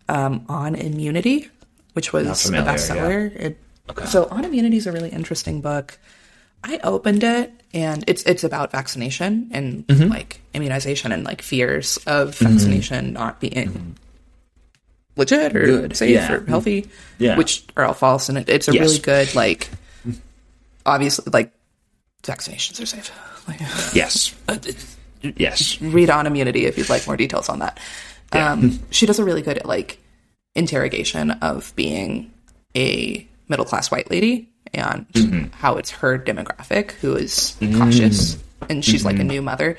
[0.09, 1.48] um, On Immunity,
[1.92, 3.37] which was a familiar, bestseller.
[3.37, 3.59] It,
[4.07, 5.98] So On Immunity is a really interesting book.
[6.64, 10.09] I opened it, and it's it's about vaccination and Mm-hmm.
[10.11, 12.47] like immunization and like fears of mm-hmm.
[12.47, 13.90] vaccination not being mm-hmm.
[15.16, 16.33] legit or Good, safe yeah.
[16.33, 17.25] or healthy, mm-hmm.
[17.25, 17.37] Yeah.
[17.37, 18.29] which are all false.
[18.29, 18.81] And it, it's a Yes.
[18.81, 19.71] really good like
[20.85, 21.53] obviously like
[22.23, 23.11] vaccinations are safe.
[23.47, 23.61] Like,
[23.94, 24.35] yes.
[24.49, 24.57] Uh,
[25.37, 25.81] yes.
[25.83, 27.79] read on immunity if you'd like more details on that.
[28.33, 29.99] Um, she does a really good like
[30.55, 32.31] interrogation of being
[32.77, 35.52] a middle class white lady and mm-hmm.
[35.52, 38.64] how it's her demographic who is cautious mm-hmm.
[38.70, 39.28] and she's like a mm-hmm.
[39.28, 39.76] new mother.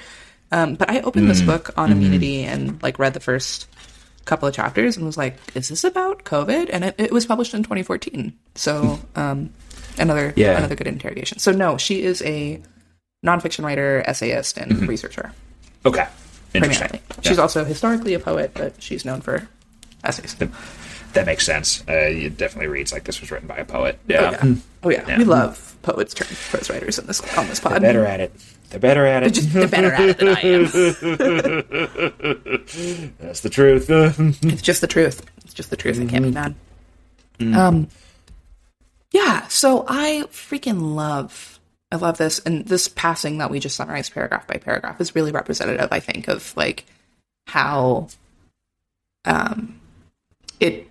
[0.51, 3.67] Um, but I opened this book on immunity and like read the first
[4.25, 7.53] couple of chapters and was like, "Is this about COVID?" And it, it was published
[7.53, 8.33] in 2014.
[8.55, 9.19] So hmm.
[9.19, 9.53] um,
[9.99, 10.57] another Yeah.
[10.57, 11.37] another good interrogation.
[11.37, 12.61] So no, she is a
[13.23, 15.33] nonfiction writer, essayist, and researcher
[15.85, 16.07] Okay.
[16.53, 16.87] Interesting.
[16.87, 17.01] primarily.
[17.21, 19.47] She's also historically a poet, but she's known for
[20.03, 20.35] essays.
[21.13, 21.81] That makes sense.
[21.87, 23.97] Uh, it definitely reads like this was written by a poet.
[24.01, 24.31] Oh Yeah.
[24.31, 25.05] yeah, oh yeah.
[25.07, 25.17] Yeah.
[25.17, 27.73] We love poets turned prose writers in this on this pod.
[27.73, 28.31] They're Better at it.
[28.69, 29.33] They're better at it.
[29.33, 30.65] Just they're better at it than I am.
[33.19, 33.89] That's the truth.
[34.45, 35.25] It's just the truth.
[35.43, 35.99] It's just the truth.
[35.99, 36.55] It can't be mad.
[37.39, 37.87] Um,
[39.11, 39.47] yeah.
[39.47, 41.59] So I freaking love.
[41.91, 45.31] I love this, and this passing that we just summarized paragraph by paragraph is really
[45.31, 45.87] representative.
[45.91, 46.85] I think of like
[47.47, 48.09] how,
[49.25, 49.79] um,
[50.59, 50.87] it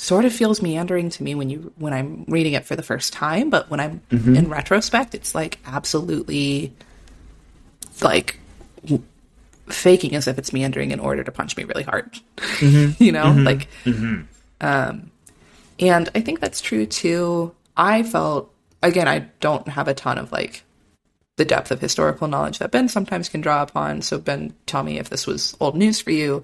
[0.00, 3.12] sort of feels meandering to me when you when I'm reading it for the first
[3.12, 4.00] time, but when I'm
[4.34, 6.72] in retrospect, it's like absolutely
[8.00, 8.38] like
[9.68, 12.18] faking as if it's meandering in order to punch me really hard.
[12.62, 13.68] you know, like
[14.62, 15.10] um
[15.78, 17.54] and I think that's true too.
[17.76, 18.50] I felt
[18.82, 20.64] again, I don't have a ton of like
[21.36, 24.00] the depth of historical knowledge that Ben sometimes can draw upon.
[24.00, 26.42] So Ben, tell me if this was old news for you.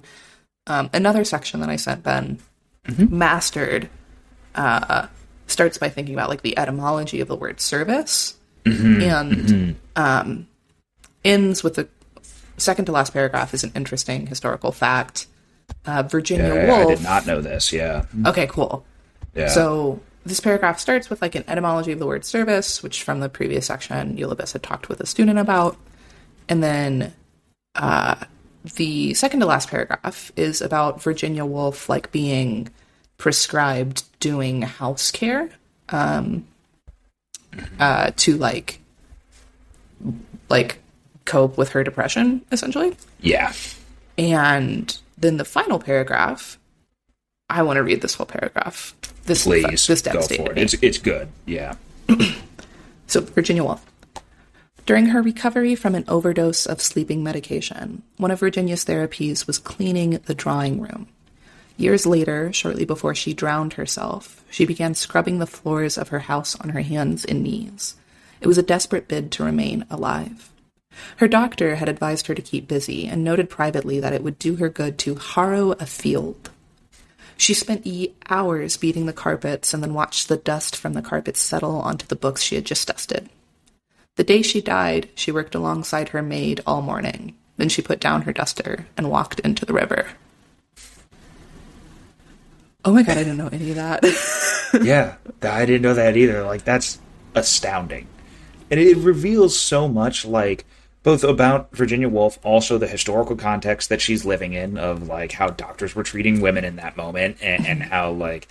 [0.67, 2.37] Um, another section that I sent Ben
[3.09, 3.89] mastered
[4.55, 5.07] uh,
[5.47, 10.47] starts by thinking about like the etymology of the word service and um,
[11.23, 11.87] ends with the
[12.57, 15.27] second to last paragraph is an interesting historical fact.
[15.85, 16.97] Uh, Virginia I, I Woolf.
[16.97, 17.71] did not know this.
[17.71, 18.05] Yeah.
[18.25, 18.85] Okay, cool.
[19.35, 19.49] Yeah.
[19.49, 23.29] So this paragraph starts with like an etymology of the word service, which from the
[23.29, 25.77] previous section Eula Biss had talked with a student about.
[26.49, 27.13] And then
[27.75, 28.15] uh,
[28.75, 32.69] the second to last paragraph is about Virginia Woolf like being
[33.17, 35.49] prescribed doing house care
[35.89, 36.45] um,
[37.79, 38.79] uh, to like
[40.49, 40.79] like
[41.25, 42.95] cope with her depression, essentially.
[43.19, 43.53] yeah.
[44.17, 46.57] And then the final paragraph,
[47.49, 48.95] I want to read this whole paragraph.
[49.25, 50.57] This Please this go for it.
[50.57, 51.29] It's it's good.
[51.45, 51.75] Yeah.
[53.09, 53.85] So, Virginia Woolf.
[54.87, 60.11] During her recovery from an overdose of sleeping medication, one of Virginia's therapies was cleaning
[60.11, 61.09] the drawing room.
[61.75, 66.55] Years later, shortly before she drowned herself, she began scrubbing the floors of her house
[66.61, 67.97] on her hands and knees.
[68.39, 70.53] It was a desperate bid to remain alive.
[71.17, 74.55] Her doctor had advised her to keep busy and noted privately that it would do
[74.55, 76.49] her good to harrow a field.
[77.35, 77.85] She spent
[78.29, 82.15] hours beating the carpets and then watched the dust from the carpets settle onto the
[82.15, 83.29] books she had just dusted.
[84.17, 87.35] The day she died, she worked alongside her maid all morning.
[87.57, 90.07] Then she put down her duster and walked into the river.
[92.83, 94.03] Oh my god, I didn't know any of that.
[94.81, 96.43] yeah, I didn't know that either.
[96.43, 96.99] Like that's
[97.35, 98.07] astounding,
[98.71, 100.25] and it reveals so much.
[100.25, 100.65] Like
[101.03, 105.47] both about Virginia Woolf, also the historical context that she's living in of like how
[105.47, 108.47] doctors were treating women in that moment, and, and how like,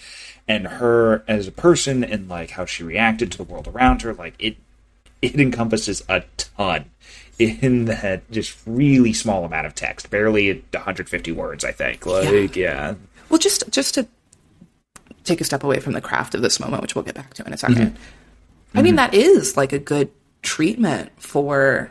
[0.47, 4.13] and her as a person, and like how she reacted to the world around her.
[4.13, 4.59] Like it,
[5.23, 6.91] it encompasses a ton
[7.39, 12.07] in that just really small amount of text, barely 150 words, I think.
[12.07, 12.95] Like yeah,
[13.29, 14.07] well, just just to
[15.25, 17.45] take a step away from the craft of this moment, which we'll get back to
[17.45, 17.97] in a 2nd mm-hmm.
[18.75, 18.97] I mean, mm-hmm.
[18.97, 20.11] that is like a good
[20.43, 21.91] treatment for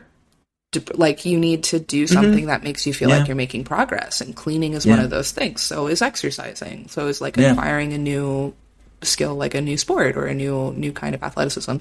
[0.93, 2.13] like you need to do mm-hmm.
[2.13, 3.19] something that makes you feel Yeah.
[3.19, 5.61] like you're making progress and cleaning is one of those things.
[5.61, 6.87] So is exercising.
[6.89, 7.53] So is like Yeah.
[7.53, 8.53] acquiring a new
[9.01, 11.77] skill like a new sport or a new new kind of athleticism.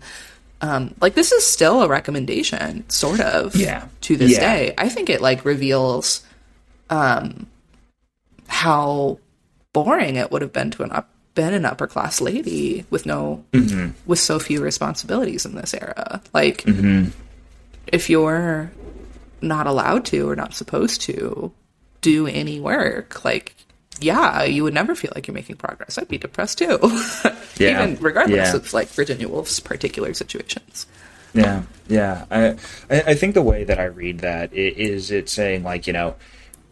[0.65, 3.55] Um, like this is still a recommendation, sort of.
[3.55, 3.87] Yeah.
[4.03, 4.41] To this Yeah.
[4.41, 6.23] day, I think it like reveals
[6.89, 7.47] um,
[8.47, 9.19] how
[9.73, 13.45] boring it would have been to an up, been an upper class lady with no
[14.07, 16.23] with so few responsibilities in this era.
[16.33, 16.65] Like,
[17.87, 18.71] if you're
[19.43, 21.53] not allowed to or not supposed to
[22.01, 23.55] do any work, like,
[24.01, 25.99] yeah, you would never feel like you're making progress.
[25.99, 26.79] I'd be depressed too,
[27.57, 27.85] Yeah.
[27.85, 28.57] even regardless Yeah.
[28.57, 30.87] of like Virginia Woolf's particular situations.
[31.33, 32.25] Yeah, yeah.
[32.31, 32.57] I,
[32.91, 36.15] I think the way that I read that is it's saying like you know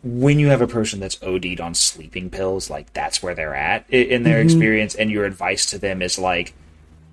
[0.05, 3.89] when you have a person that's OD'd on sleeping pills, like that's where they're at
[3.89, 4.47] in their mm-hmm.
[4.47, 6.55] experience, and your advice to them is like,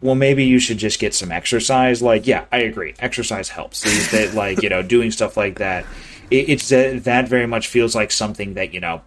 [0.01, 2.01] well, maybe you should just get some exercise.
[2.01, 3.81] Like, yeah, I agree, exercise helps.
[4.11, 5.85] That like you know doing stuff like that,
[6.31, 9.01] it, it's that that very much feels like something that you know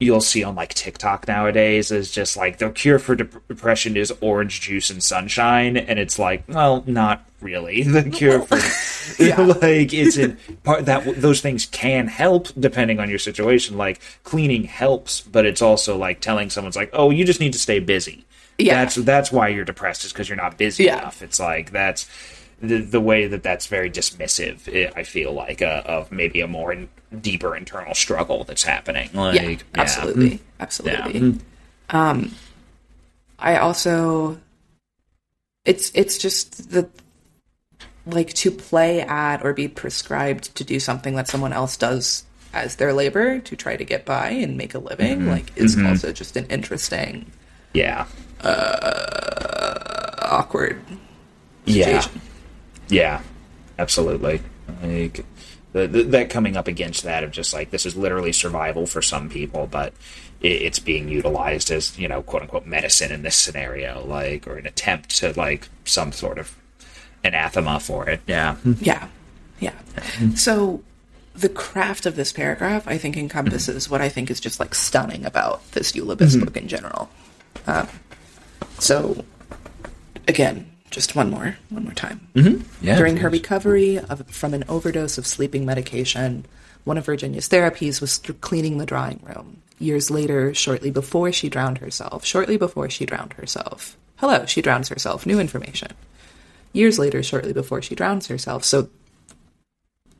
[0.00, 4.12] you'll see on like TikTok nowadays is just like the cure for dep- depression is
[4.20, 7.82] orange juice and sunshine, and it's like, well, not really.
[7.88, 8.56] The cure for
[9.60, 13.76] like it's in part that those things can help depending on your situation.
[13.76, 17.58] Like cleaning helps, but it's also like telling someone's like, oh, you just need to
[17.58, 18.24] stay busy.
[18.58, 18.74] Yeah.
[18.84, 20.98] that's that's why you're depressed is because you're not busy Yeah.
[20.98, 21.22] enough.
[21.22, 22.08] It's like that's.
[22.60, 26.48] The, the way that that's very dismissive, i I feel like, uh, of maybe a
[26.48, 26.74] more
[27.20, 29.10] deeper internal struggle that's happening.
[29.14, 30.42] Like, yeah, absolutely, hmm.
[30.60, 31.38] absolutely.
[31.90, 32.34] Um,
[33.38, 34.38] I also,
[35.64, 36.88] it's it's just the
[38.06, 42.76] like to play at or be prescribed to do something that someone else does as
[42.76, 45.20] their labor to try to get by and make a living.
[45.20, 45.28] Mm-hmm.
[45.28, 45.86] Like, is mm-hmm.
[45.88, 47.30] also just an interesting,
[47.74, 48.06] Yeah.
[48.40, 50.80] Uh, awkward
[51.64, 52.06] Yeah.
[52.88, 53.20] Yeah,
[53.78, 54.40] absolutely.
[54.82, 55.24] Like
[55.72, 59.02] the, the, that coming up against that of just like this is literally survival for
[59.02, 59.92] some people, but
[60.40, 64.56] it, it's being utilized as you know quote unquote medicine in this scenario, like or
[64.56, 66.56] an attempt to like some sort of
[67.24, 68.20] anathema for it.
[68.26, 69.08] Yeah, Yeah.
[69.60, 69.74] Yeah.
[70.36, 70.82] So
[71.34, 75.24] the craft of this paragraph, I think, encompasses what I think is just like stunning
[75.24, 77.08] about this Eula Biss book in general.
[77.66, 77.88] Um,
[78.78, 79.24] so,
[80.26, 82.28] again, just one more, one more time.
[82.34, 82.84] Mm-hmm.
[82.84, 82.96] yeah.
[82.96, 86.46] During her recovery of, from an overdose of sleeping medication,
[86.84, 89.62] one of Virginia's therapies was st- cleaning the drawing room.
[89.78, 93.96] Years later, shortly before she drowned herself, shortly before she drowned herself.
[94.16, 95.24] Hello, she drowns herself.
[95.26, 95.92] New information.
[96.72, 98.64] Years later, shortly before she drowns herself.
[98.64, 98.88] So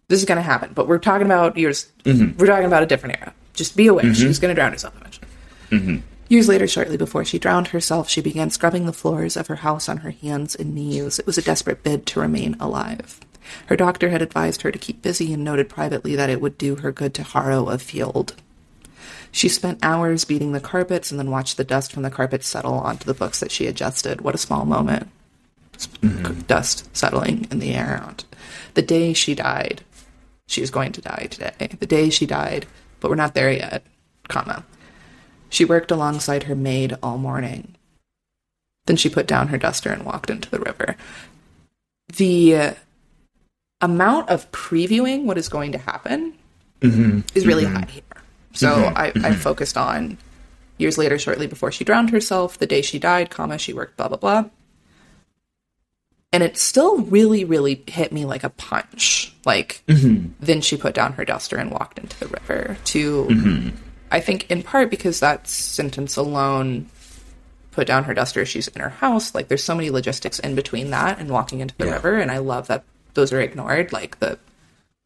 [0.09, 1.91] this is going to happen, but we're talking about years.
[2.05, 2.39] Mm-hmm.
[2.39, 3.35] We're talking about a different era.
[3.55, 4.15] Just be aware, mm-hmm.
[4.15, 5.29] she's going to drown herself eventually.
[6.29, 9.89] Years later, shortly before she drowned herself, she began scrubbing the floors of her house
[9.89, 11.19] on her hands and knees.
[11.19, 13.21] It was a desperate bid to remain alive.
[13.67, 16.77] Her doctor had advised her to keep busy and noted privately that it would do
[16.77, 18.35] her good to harrow a field.
[19.33, 22.75] She spent hours beating the carpets and then watched the dust from the carpets settle
[22.75, 24.21] onto the books that she adjusted.
[24.21, 25.09] What a small moment.
[25.79, 26.41] Mm-hmm.
[26.43, 28.03] Dust settling in the air.
[28.75, 29.83] The day she died,
[30.47, 31.69] she was going to die today.
[31.79, 32.67] The day she died,
[33.01, 33.85] but we're not there yet,
[34.29, 34.65] comma.
[35.49, 37.75] She worked alongside her maid all morning.
[38.87, 40.97] Then she put down her duster and walked into the river.
[42.17, 42.75] The
[43.81, 46.35] amount of previewing what is going to happen
[46.81, 47.21] mm-hmm.
[47.35, 47.77] is really mm-hmm.
[47.77, 48.03] high here.
[48.53, 49.25] So mm-hmm.
[49.25, 50.19] I, I focused on
[50.79, 54.09] years later, shortly before she drowned herself, the day she died, comma, she worked, blah,
[54.09, 54.45] blah, blah.
[56.33, 59.35] And it still really, really hit me like a punch.
[59.47, 59.83] Like,
[60.41, 63.27] then she put down her duster and walked into the river to,
[64.11, 66.87] I think, in part because that sentence alone
[67.73, 69.35] put down her duster, she's in her house.
[69.35, 71.93] Like, there's so many logistics in between that and walking into the Yeah.
[71.95, 72.17] river.
[72.19, 73.93] And I love that those are ignored.
[73.93, 74.39] Like, the,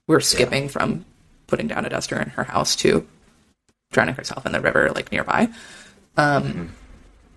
[0.06, 1.04] we're skipping from
[1.48, 3.06] putting down a duster in her house to
[3.92, 5.48] drowning herself in the river, like nearby.
[6.16, 6.70] Um,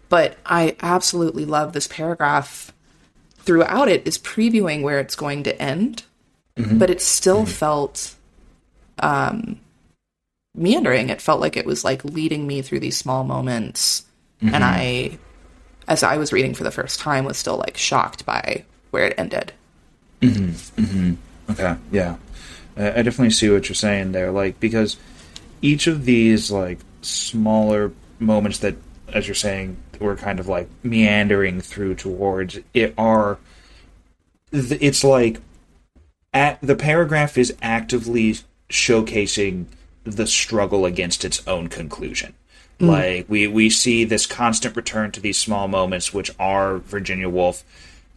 [0.08, 2.71] But I absolutely love this paragraph
[3.39, 6.04] throughout it is previewing where it's going to end,
[6.56, 8.15] but it still felt
[8.99, 9.60] um,
[10.55, 11.09] meandering.
[11.09, 14.05] It felt like it was like leading me through these small moments,
[14.41, 15.17] and I,
[15.87, 19.15] as I was reading for the first time, was still like shocked by where it
[19.17, 19.53] ended.
[20.21, 20.81] Mm-hmm.
[20.81, 21.51] Mm-hmm.
[21.51, 22.15] Okay, yeah.
[22.77, 24.31] I I definitely see what you're saying there.
[24.31, 24.97] Like, because
[25.62, 28.75] each of these, like, smaller moments that,
[29.13, 33.37] as you're saying, we're kind of like meandering through towards it are.
[34.51, 35.41] It's like.
[36.33, 38.35] At, the paragraph is actively
[38.69, 39.67] showcasing
[40.06, 42.33] the struggle against its own conclusion.
[42.79, 42.87] Mm.
[42.87, 47.63] Like we we see this constant return to these small moments, which are Virginia Woolf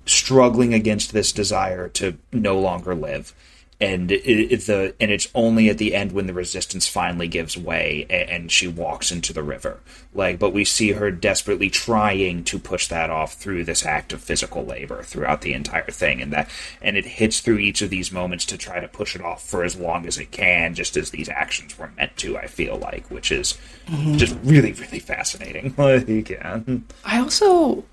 [0.07, 3.35] struggling against this desire to no longer live
[3.81, 7.57] and it, it, the and it's only at the end when the resistance finally gives
[7.57, 9.79] way and, and, she walks into the river.
[10.15, 14.21] Like but we see her desperately trying to push that off through this act of
[14.21, 16.51] physical labor throughout the entire thing and that
[16.83, 19.63] and it hits through each of these moments to try to push it off for
[19.63, 23.09] as long as it can just as these actions were meant to i feel like
[23.11, 23.57] which is
[23.87, 24.17] mm-hmm.
[24.17, 25.75] just really really fascinating.
[25.79, 26.61] Like yeah.
[27.05, 27.85] I also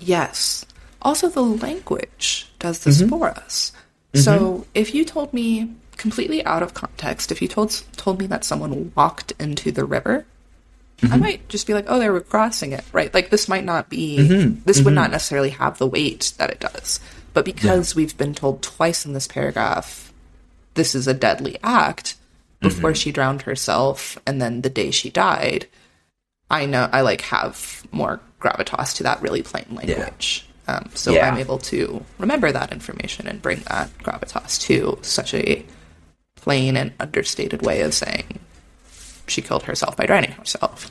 [0.00, 0.64] yes.
[1.00, 3.10] Also the language does this mm-hmm.
[3.10, 3.72] for us
[4.12, 4.20] Mm-hmm.
[4.20, 8.44] So if you told me completely out of context, if you told told me that
[8.44, 10.26] someone walked into the river,
[10.98, 11.14] mm-hmm.
[11.14, 13.12] I might just be like, "Oh, they were crossing it," right?
[13.12, 14.60] Like this might not be mm-hmm.
[14.64, 14.94] this would mm-hmm.
[14.94, 17.00] not necessarily have the weight that it does.
[17.32, 17.96] But because yeah.
[17.96, 20.12] we've been told twice in this paragraph,
[20.74, 22.16] this is a deadly act
[22.60, 22.96] before mm-hmm.
[22.96, 25.66] she drowned herself and then the day she died,
[26.50, 30.44] I know I like have more gravitas to that really plain language.
[30.46, 30.51] Yeah.
[30.68, 31.28] Um, so yeah.
[31.28, 35.64] I'm able to remember that information and bring that gravitas to such a
[36.36, 38.38] plain and understated way of saying
[39.26, 40.90] she killed herself by drowning herself.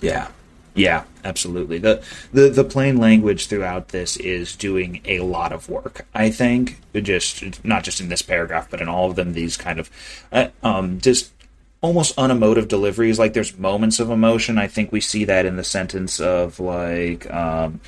[0.00, 0.28] Yeah.
[0.74, 1.78] Yeah, absolutely.
[1.78, 2.04] The,
[2.34, 6.06] the the plain language throughout this is doing a lot of work.
[6.14, 9.32] I think just not just in this paragraph, but in all of them.
[9.32, 9.90] These kind of
[10.30, 11.32] uh, um, just
[11.80, 13.18] almost unemotive deliveries.
[13.18, 14.58] Like there's moments of emotion.
[14.58, 17.28] I think we see that in the sentence of like.
[17.32, 17.80] Um,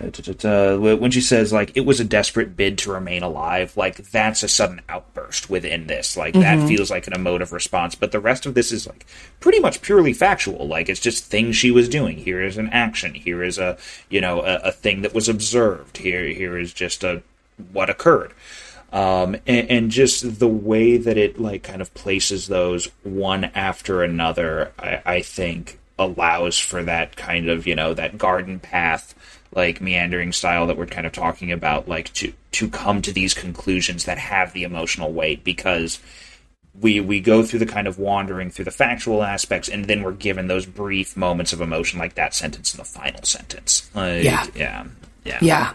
[0.00, 4.48] when she says like it was a desperate bid to remain alive like that's a
[4.48, 6.16] sudden outburst within this.
[6.16, 6.42] Like mm-hmm.
[6.42, 7.94] that feels like an emotive response.
[7.94, 9.06] But the rest of this is like
[9.40, 10.66] pretty much purely factual.
[10.66, 12.16] Like it's just things she was doing.
[12.16, 13.14] Here is an action.
[13.14, 13.76] Here is a
[14.08, 15.98] you know a, a thing that was observed.
[15.98, 17.22] Here here is just a
[17.72, 18.32] what occurred.
[18.92, 24.02] Um, and, and, just the way that it like kind of places those one after
[24.02, 29.14] another I, I think allows for that kind of you know that garden path
[29.52, 33.34] like meandering style that we're kind of talking about like to to come to these
[33.34, 36.00] conclusions that have the emotional weight because
[36.78, 40.12] we we go through the kind of wandering through the factual aspects and then we're
[40.12, 43.90] given those brief moments of emotion like that sentence in the final sentence.
[43.94, 44.46] Like, yeah.
[44.54, 44.86] yeah.
[45.24, 45.38] Yeah.
[45.42, 45.74] Yeah.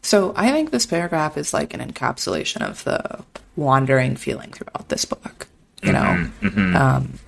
[0.00, 3.22] So i think this paragraph is like an encapsulation of the
[3.56, 5.48] wandering feeling throughout this book
[5.82, 5.98] you know?
[5.98, 6.76] Mm-hmm, mm-hmm.
[6.76, 7.18] Um,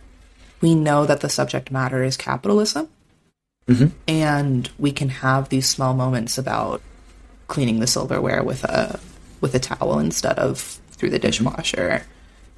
[0.61, 2.89] we know that the subject matter is capitalism
[3.67, 3.89] Mm-hmm.
[4.09, 6.83] And we can have these small moments about
[7.49, 9.01] cleaning the silverware with a
[9.41, 10.59] with a towel instead of
[10.93, 11.27] through the mm-hmm.
[11.27, 12.05] dishwasher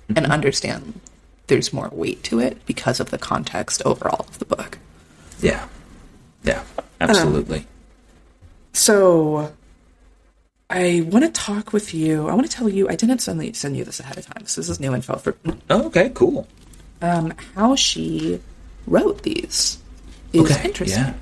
[0.09, 0.17] mm-hmm.
[0.17, 1.01] and understand
[1.47, 4.79] there's more weight to it because of the context overall of the book.
[5.41, 5.69] Yeah.
[6.45, 6.65] Yeah,
[7.01, 7.59] absolutely.
[7.59, 7.67] Um,
[8.73, 9.53] so
[10.71, 12.29] I want to talk with you.
[12.29, 14.47] I want to tell you I didn't send, send you this ahead of time.
[14.47, 15.37] So this is new info for
[15.71, 16.49] Oh, okay, cool.
[17.01, 18.41] Um, how she
[18.87, 19.79] wrote these
[20.33, 21.05] is okay, interesting.
[21.05, 21.15] Yeah.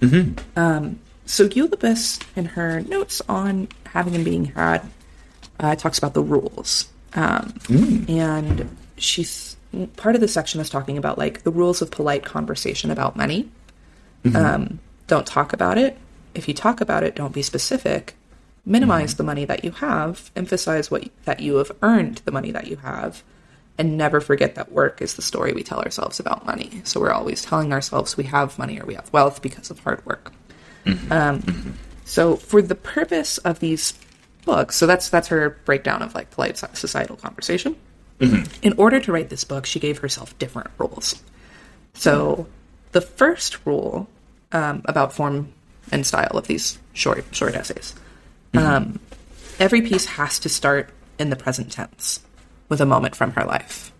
[0.00, 0.58] Mm-hmm.
[0.58, 4.82] Um, so Eula Biss, in her notes on having and being had,
[5.58, 8.08] uh, talks about the rules, um, mm.
[8.08, 9.56] and she's
[9.96, 13.48] part of the section is talking about like the rules of polite conversation about money.
[14.24, 14.36] Mm-hmm.
[14.36, 15.98] Um, don't talk about it.
[16.34, 18.14] If you talk about it, don't be specific.
[18.66, 19.18] Minimize mm-hmm.
[19.18, 20.30] the money that you have.
[20.34, 23.22] Emphasize what that you have earned the money that you have
[23.76, 26.82] and never forget that work is the story we tell ourselves about money.
[26.84, 30.04] So we're always telling ourselves we have money or we have wealth because of hard
[30.06, 30.32] work.
[30.84, 31.12] Mm-hmm.
[31.12, 31.70] Um, mm-hmm.
[32.04, 33.94] So for the purpose of these
[34.44, 37.76] books, so that's that's her breakdown of like polite societal conversation.
[38.20, 38.44] Mm-hmm.
[38.62, 41.20] In order to write this book, she gave herself different rules.
[41.94, 42.46] So
[42.92, 44.08] the first rule
[44.52, 45.52] um, about form
[45.90, 47.94] and style of these short short essays,
[48.52, 48.64] mm-hmm.
[48.64, 49.00] um,
[49.58, 52.20] every piece has to start in the present tense
[52.68, 53.92] with a moment from her life.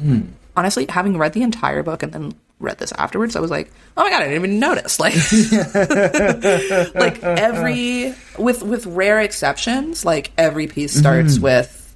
[0.00, 0.28] Mm.
[0.56, 4.02] Honestly, having read the entire book and then read this afterwards, I was like, "Oh
[4.02, 5.14] my god, I didn't even notice!" Like,
[6.94, 11.42] like every with with rare exceptions, like every piece starts mm.
[11.42, 11.94] with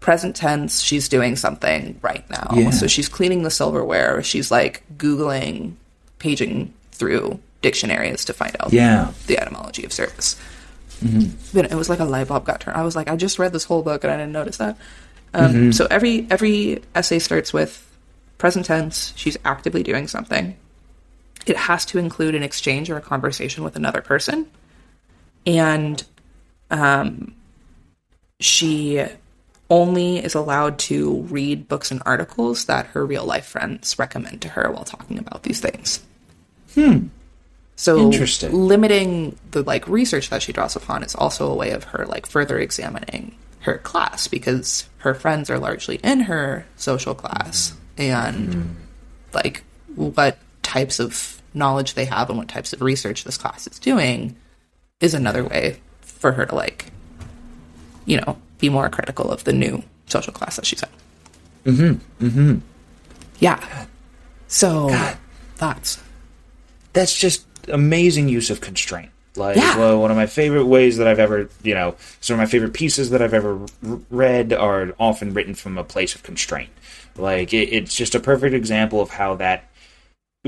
[0.00, 0.80] present tense.
[0.80, 2.70] She's doing something right now, yeah.
[2.70, 4.22] so she's cleaning the silverware.
[4.22, 5.74] She's like googling,
[6.18, 9.12] paging through dictionaries to find out yeah.
[9.26, 10.36] the etymology of service.
[11.02, 11.58] Mm-hmm.
[11.58, 12.76] It was like a light bulb got turned.
[12.76, 14.76] I was like, I just read this whole book and I didn't notice that.
[15.34, 15.70] Um, mm-hmm.
[15.72, 17.80] So every every essay starts with
[18.38, 19.12] present tense.
[19.16, 20.56] She's actively doing something.
[21.46, 24.48] It has to include an exchange or a conversation with another person,
[25.44, 26.02] and
[26.70, 27.34] um,
[28.40, 29.04] she
[29.70, 34.48] only is allowed to read books and articles that her real life friends recommend to
[34.48, 36.02] her while talking about these things.
[36.74, 37.08] Hmm.
[37.76, 42.06] So limiting the like research that she draws upon is also a way of her
[42.06, 43.34] like further examining
[43.64, 48.70] her class because her friends are largely in her social class and mm-hmm.
[49.32, 53.78] like what types of knowledge they have and what types of research this class is
[53.78, 54.36] doing
[55.00, 56.86] is another way for her to like
[58.04, 61.72] you know be more critical of the new social class that she's in.
[61.72, 62.26] Mm-hmm.
[62.26, 62.58] Mm-hmm.
[63.38, 63.86] Yeah.
[64.48, 65.16] So God.
[65.56, 66.02] thoughts.
[66.92, 69.10] That's just amazing use of constraint.
[69.36, 69.78] Like Yeah.
[69.78, 72.72] well, one of my favorite ways that I've ever, you know, some of my favorite
[72.72, 76.70] pieces that I've ever r- read are often written from a place of constraint.
[77.16, 79.68] Like it, it's just a perfect example of how that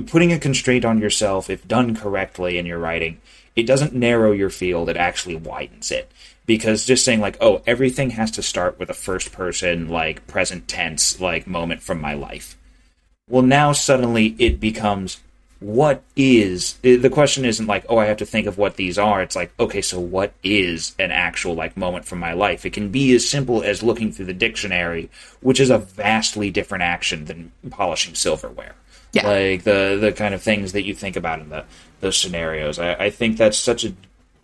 [0.06, 3.20] putting a constraint on yourself, if done correctly in your writing,
[3.56, 6.10] it doesn't narrow your field; it actually widens it.
[6.44, 10.68] Because just saying like, oh, everything has to start with a first person, like present
[10.68, 12.56] tense, like moment from my life
[13.28, 15.20] well now suddenly it becomes
[15.58, 19.22] what is the question isn't like oh i have to think of what these are.
[19.22, 22.66] It's like okay so what is an actual like moment from my life?
[22.66, 26.82] It can be as simple as looking through the dictionary which is a vastly different
[26.82, 28.74] action than polishing silverware.
[29.12, 29.26] Yeah.
[29.26, 31.64] like the the kind of things that you think about in the
[32.00, 32.78] those scenarios.
[32.78, 33.94] I, I think that's such a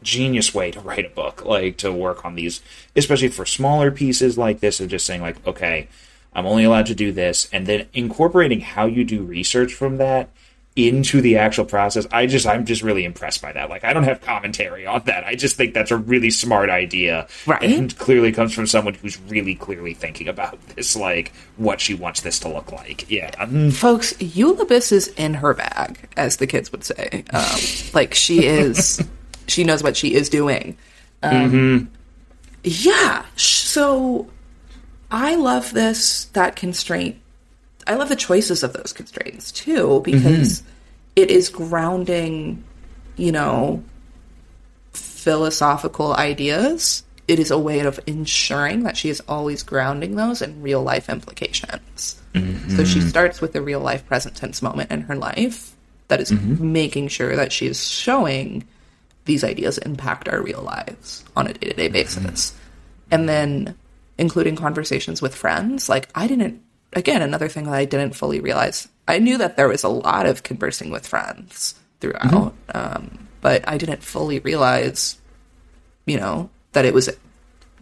[0.03, 2.61] genius way to write a book like to work on these
[2.97, 5.89] especially for smaller pieces like this of just saying like okay
[6.35, 10.29] i'm only allowed to do this and then incorporating how you do research from that
[10.75, 14.05] into the actual process i just i'm just really impressed by that like i don't
[14.05, 17.63] have commentary on that i just think that's a really smart idea Right.
[17.63, 22.23] and clearly comes from someone who's really clearly thinking about this like what she wants
[22.23, 23.71] this to look like yeah Mm.
[23.73, 27.25] Folks, Eula Biss is in her bag, as the kids would say.
[27.35, 27.45] Um,
[27.93, 29.03] like she is,
[29.49, 30.77] she knows what she is doing.
[31.23, 31.91] Um,
[32.65, 33.25] Yeah.
[33.37, 34.29] So
[35.11, 37.17] I love this, that constraint.
[37.87, 40.69] I love the choices of those constraints too, because mm-hmm.
[41.17, 42.63] it is grounding,
[43.17, 43.83] you know,
[44.93, 47.05] philosophical ideas.
[47.29, 51.09] It is a way of ensuring that she is always grounding those in real life
[51.09, 52.21] implications.
[52.35, 53.09] So she mm-hmm.
[53.09, 55.77] starts with a real life present tense moment in her life
[56.09, 56.73] that is mm-hmm.
[56.73, 58.67] making sure that she is showing
[59.27, 62.55] these ideas impact our real lives on a day to day basis.
[63.11, 63.77] And then
[64.19, 65.89] including conversations with friends.
[65.89, 66.63] Like, I didn't,
[66.93, 68.89] again, another thing that I didn't fully realize.
[69.09, 73.79] I knew that there was a lot of conversing with friends throughout, um, but I
[73.79, 75.19] didn't fully realize,
[76.07, 77.11] you know, that it was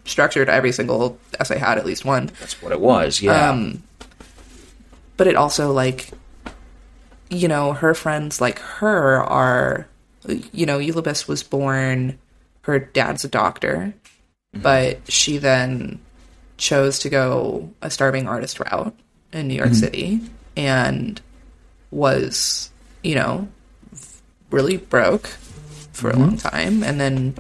[0.05, 0.49] structured.
[0.49, 3.83] Every single essay I had at least one that's what it was yeah Um,
[5.17, 6.11] but it also like
[7.29, 9.87] you know her friends like her are
[10.53, 12.19] you know Eula Biss was born
[12.63, 13.95] her dad's a doctor
[14.53, 16.01] but she then
[16.61, 18.95] chose to go a starving artist route
[19.33, 19.77] in New York mm-hmm.
[19.77, 20.21] City
[20.57, 21.21] and
[21.91, 22.71] was
[23.03, 23.49] you know
[24.51, 25.27] really broke
[25.93, 26.23] for a mm-hmm.
[26.23, 26.83] long time.
[26.83, 27.35] And then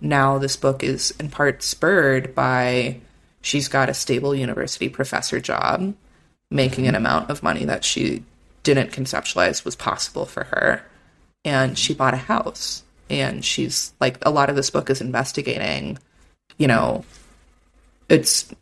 [0.00, 3.00] now this book is in part spurred by
[3.42, 5.94] she's got a stable university professor job
[6.50, 7.06] making an mm-hmm.
[7.06, 8.24] amount of money that she
[8.62, 10.82] didn't conceptualize was possible for her.
[11.44, 12.82] And she bought a house.
[13.10, 15.98] And she's like a lot of this book is investigating
[16.56, 17.04] you know
[18.08, 18.52] it's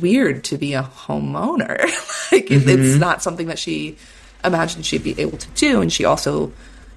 [0.00, 1.78] weird to be a homeowner.
[2.32, 2.98] Like it- it's mm-hmm.
[2.98, 3.98] not something that she
[4.42, 5.82] imagined she'd be able to do.
[5.82, 6.50] And she also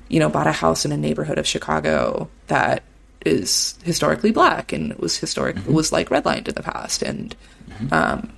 [0.07, 2.84] you know bought a house in a neighborhood of chicago that
[3.26, 5.74] is historically black and was historic mm-hmm.
[5.74, 7.01] was like redlined in the past.
[7.01, 7.36] And
[7.70, 7.93] mm-hmm.
[7.93, 8.32] um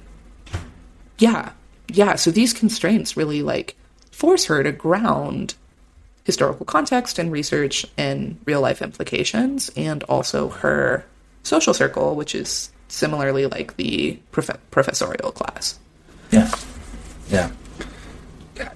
[1.19, 1.51] yeah
[1.89, 2.15] yeah.
[2.15, 3.75] So these constraints really like
[4.11, 5.53] force her to ground
[6.23, 11.05] historical context and research and real life implications and also her
[11.43, 15.79] social circle which is similarly like the prof- professorial class
[16.31, 16.51] Yeah.
[17.29, 17.51] Yeah.
[18.55, 18.71] God,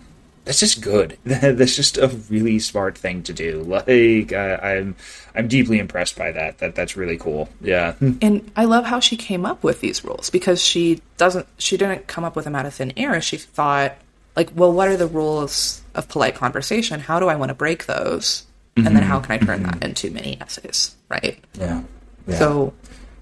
[0.46, 1.18] that's just good.
[1.24, 3.62] That's just a really smart thing to do.
[3.64, 4.96] Like I, I'm,
[5.34, 6.58] I'm deeply impressed by that.
[6.58, 7.48] That that's really cool.
[7.62, 7.96] Yeah.
[8.22, 12.08] and i love how she came up with these rules because she doesn't she didn't
[12.08, 13.96] come up with them out of thin air she thought
[14.36, 17.86] like well what are the rules of polite conversation how do i want to break
[17.86, 18.46] those
[18.76, 19.04] and then mm-hmm.
[19.04, 19.80] how can i turn mm-hmm.
[19.80, 21.82] that into mini essays right Yeah.
[22.28, 22.38] yeah.
[22.38, 22.74] So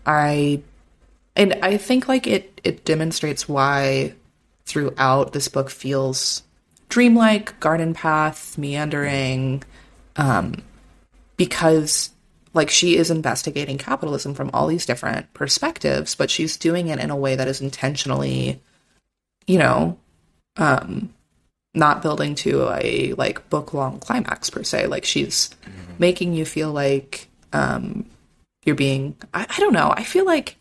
[0.05, 0.61] I
[1.36, 4.13] and I think like it it demonstrates why
[4.65, 6.43] throughout this book feels
[6.89, 9.63] dreamlike, garden path, meandering,
[10.15, 10.61] um,
[11.38, 12.11] because
[12.53, 17.09] like she is investigating capitalism from all these different perspectives, but she's doing it in
[17.09, 18.61] a way that is intentionally,
[19.45, 19.97] you know,
[20.57, 21.13] um,
[21.75, 24.88] not building to a like book long climax per se.
[24.88, 25.51] Like she's
[25.99, 28.05] making you feel like um,
[28.65, 30.55] you're being I, I don't know i feel like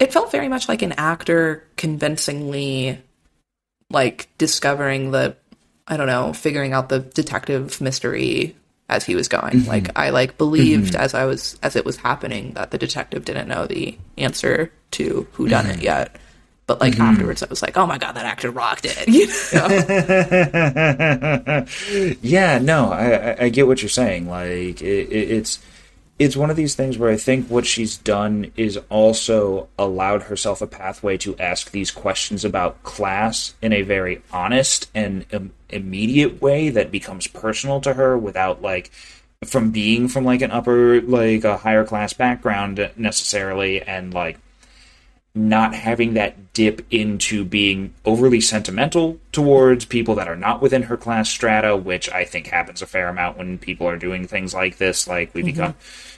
[0.00, 2.98] it felt very much like an actor convincingly
[3.90, 5.36] like discovering the
[5.86, 8.56] i don't know figuring out the detective mystery
[8.88, 9.52] as he was going.
[9.52, 9.68] Mm-hmm.
[9.68, 11.02] Like i like believed mm-hmm.
[11.02, 15.28] as i was as it was happening that the detective didn't know the answer to
[15.32, 15.84] who done it mm-hmm.
[15.84, 16.16] yet.
[16.66, 19.66] But like afterwards i was like oh my god that actor rocked it you know?
[22.22, 24.28] yeah, no, I, I- I get what you're saying.
[24.28, 25.58] Like, it, it, it's
[26.20, 30.60] it's one of these things where I think what she's done is also allowed herself
[30.60, 36.42] a pathway to ask these questions about class in a very honest and um, immediate
[36.42, 38.90] way that becomes personal to her without like
[39.46, 44.36] from being from like an upper like a higher class background necessarily and like
[45.34, 50.96] not having that dip into being overly sentimental towards people that are not within her
[50.96, 54.78] class strata, which I think happens a fair amount when people are doing things like
[54.78, 55.06] this.
[55.06, 55.46] Like we mm-hmm.
[55.46, 55.74] become,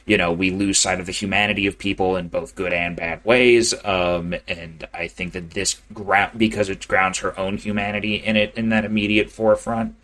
[0.07, 3.25] you know, we lose sight of the humanity of people in both good and bad
[3.25, 3.75] ways.
[3.85, 8.55] Um, and I think that this ground, because it grounds her own humanity in it
[8.57, 9.95] in that immediate forefront,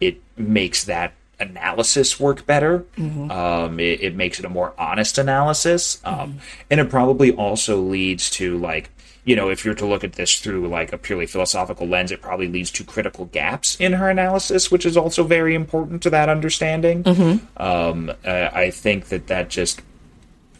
[0.00, 2.84] it makes that analysis work better.
[2.96, 3.30] Mm-hmm.
[3.30, 6.38] Um, it, it, makes it a more honest analysis, um, mm-hmm.
[6.70, 8.90] and it probably also leads to like
[9.24, 12.20] you know if you're to look at this through like a purely philosophical lens, it
[12.20, 16.28] probably leads to critical gaps in her analysis, which is also very important to that
[16.28, 17.04] understanding.
[17.04, 17.62] Mm-hmm.
[17.62, 19.80] Um, uh, I think that that just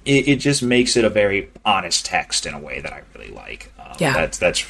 [0.05, 3.33] it, it, just makes it a very honest text in a way that I really
[3.33, 3.73] like.
[3.79, 4.67] Um, yeah, that's that's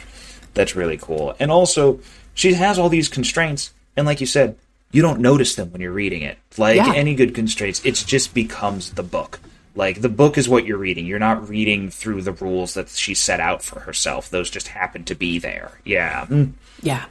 [0.55, 2.01] that's really cool, and also
[2.35, 4.57] she has all these constraints, and like you said,
[4.91, 6.39] you don't notice them when you're reading it.
[6.57, 6.93] Like yeah.
[6.95, 9.41] any good constraints, it just becomes the book.
[9.75, 11.07] Like the book is what you're reading.
[11.07, 14.29] You're not reading through the rules that she set out for herself.
[14.31, 15.81] Those just happen to be there.
[15.85, 16.27] Yeah.
[16.27, 16.53] Mm.
[16.83, 17.07] Yeah.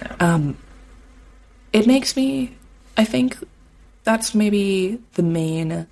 [0.00, 0.16] yeah.
[0.18, 0.56] Um
[1.72, 2.56] it makes me
[2.96, 3.36] I think
[4.04, 5.86] that's maybe the main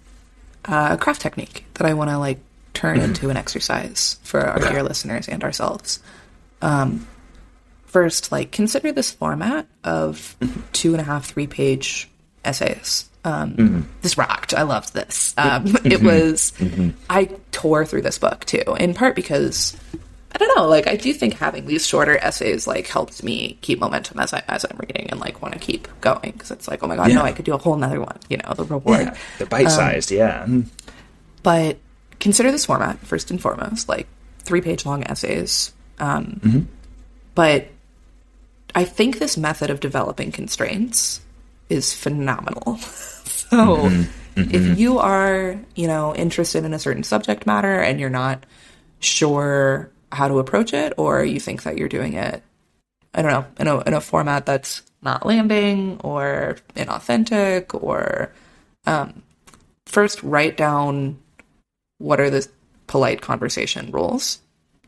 [0.64, 2.38] uh, craft technique that I want to like
[2.74, 3.06] turn mm-hmm.
[3.06, 6.00] into an exercise for our dear listeners and ourselves.
[6.62, 7.06] Um,
[7.86, 10.36] first, like consider this format of
[10.72, 12.08] two and a half, three page
[12.44, 13.08] essays.
[13.24, 13.80] Um, mm-hmm.
[14.02, 14.54] This rocked.
[14.54, 15.34] I loved this.
[15.36, 15.92] Um, mm-hmm.
[15.92, 16.52] It was.
[16.58, 16.90] Mm-hmm.
[17.08, 19.76] I tore through this book too, in part because
[20.32, 20.66] I don't know.
[20.66, 24.42] Like I do think having these shorter essays like helps me keep momentum as I
[24.48, 27.08] as I'm reading and like want to keep going because it's like oh my god
[27.08, 27.16] yeah.
[27.16, 28.18] no I could do a whole another one.
[28.28, 29.00] You know the reward.
[29.00, 30.12] Yeah, the bite sized.
[30.12, 30.42] Um, yeah.
[30.42, 30.60] Mm-hmm.
[31.42, 31.78] But
[32.20, 34.06] consider this format first and foremost, like
[34.38, 35.72] three page long essays.
[35.98, 36.60] Um, mm-hmm.
[37.34, 37.68] But
[38.74, 41.20] I think this method of developing constraints
[41.70, 42.76] is phenomenal.
[42.78, 44.40] so mm-hmm.
[44.40, 44.54] Mm-hmm.
[44.54, 48.44] if you are, you know, interested in a certain subject matter and you're not
[49.00, 52.42] sure how to approach it, or you think that you're doing it,
[53.14, 58.32] I don't know, in a in a format that's not landing or inauthentic, or
[58.86, 59.22] um,
[59.86, 61.18] first write down
[61.98, 62.46] what are the
[62.86, 64.40] polite conversation rules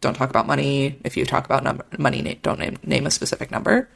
[0.02, 0.98] don't talk about money.
[1.04, 3.88] If you talk about money, don't name, name a specific number.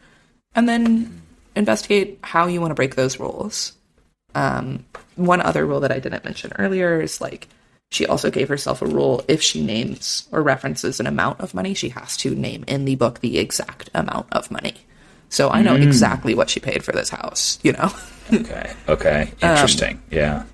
[0.55, 1.21] And then
[1.57, 3.73] investigate how you want to break those rules.
[4.35, 4.85] Um,
[5.17, 7.49] one other rule that I didn't mention earlier is like
[7.91, 11.75] she also gave herself a rule if she names or references an amount of money,
[11.75, 14.75] she has to name in the book the exact amount of money.
[15.29, 15.83] So I know mm.
[15.83, 17.93] exactly what she paid for this house, you know?
[18.33, 18.75] okay.
[18.89, 19.33] Okay.
[19.43, 19.97] Um, Interesting.
[19.97, 20.45] Um, yeah.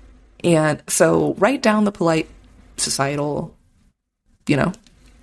[0.43, 2.29] And so write down the polite
[2.77, 3.55] societal,
[4.47, 4.73] you know,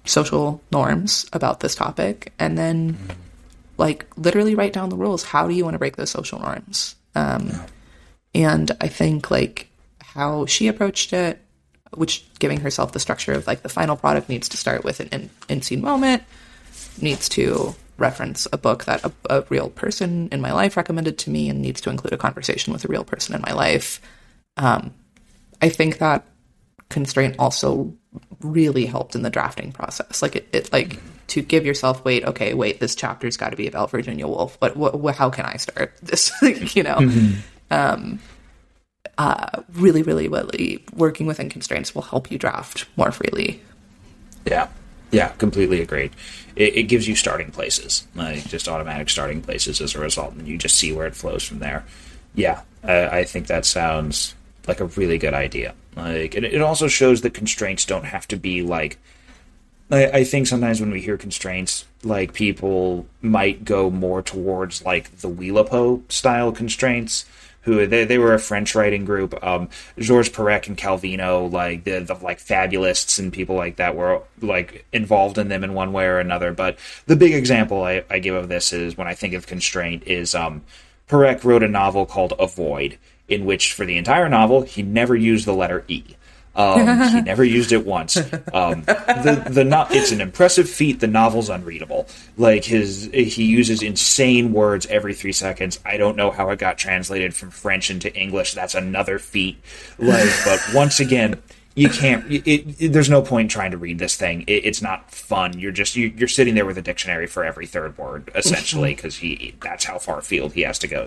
[0.05, 2.97] social norms about this topic and then
[3.81, 5.25] like literally write down the rules.
[5.25, 6.95] How do you want to break those social norms?
[7.17, 7.51] Um,
[8.35, 9.69] and i think like
[10.01, 11.41] how she approached it
[11.95, 15.09] which giving herself the structure of like the final product needs to start with an
[15.09, 16.23] in, in scene moment
[17.01, 21.29] needs to reference a book that a, a, real person in my life recommended to
[21.29, 24.01] me and needs to include a conversation with a real person in my life.
[24.57, 24.95] Um,
[25.61, 26.27] i think that
[26.89, 27.93] constraint also
[28.41, 30.23] really helped in the drafting process.
[30.23, 30.99] Like it, it like
[31.31, 34.57] to give yourself wait, okay, wait, this chapter's got to be about Virginia Woolf.
[34.61, 36.33] What, what, how can I start this?
[36.43, 37.41] you know, mm-hmm.
[37.71, 38.21] um,
[39.17, 43.63] uh, really, really, really working within constraints will help you draft more freely.
[44.47, 44.69] Yeah,
[45.11, 46.13] yeah, completely agreed.
[46.57, 50.49] It, it gives you starting places, like just automatic starting places as a result, and
[50.49, 51.85] you just see where it flows from there.
[52.35, 54.35] Yeah, I, I think that sounds
[54.67, 55.75] like a really good idea.
[55.97, 58.99] Like, it, it also shows that constraints don't have to be like.
[59.91, 65.21] I, I think sometimes when we hear constraints, like people might go more towards like
[65.21, 67.25] the Oulipo style constraints.
[67.65, 69.39] Who they, they were a French writing group.
[69.45, 69.69] Um,
[69.99, 74.87] Georges Perec and Calvino, like the, the like fabulists and people like that, were like
[74.95, 76.55] involved in them in one way or another.
[76.55, 80.05] But the big example I, I give of this is when I think of constraint
[80.07, 80.63] is um,
[81.07, 82.97] Perec wrote a novel called A Void,
[83.29, 86.03] in which for the entire novel he never used the letter E.
[86.55, 88.17] Um, he never used it once.
[88.53, 91.01] Um, the the no- it's an impressive feat.
[91.01, 92.09] The novel's unreadable.
[92.37, 95.79] Like his he uses insane words every three seconds.
[95.85, 98.55] I don't know how it got translated from French into English.
[98.55, 99.63] That's another feat.
[99.99, 101.41] Like, but once again,
[101.77, 102.31] you can't.
[102.31, 104.43] It, it, there's no point in trying to read this thing.
[104.43, 105.59] It, it's not fun.
[105.59, 109.17] You're just you, are sitting there with a dictionary for every third word, essentially, because
[109.17, 111.07] he that's how far afield he has to go.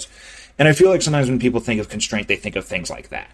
[0.58, 3.10] And I feel like sometimes when people think of constraint, they think of things like
[3.10, 3.28] that.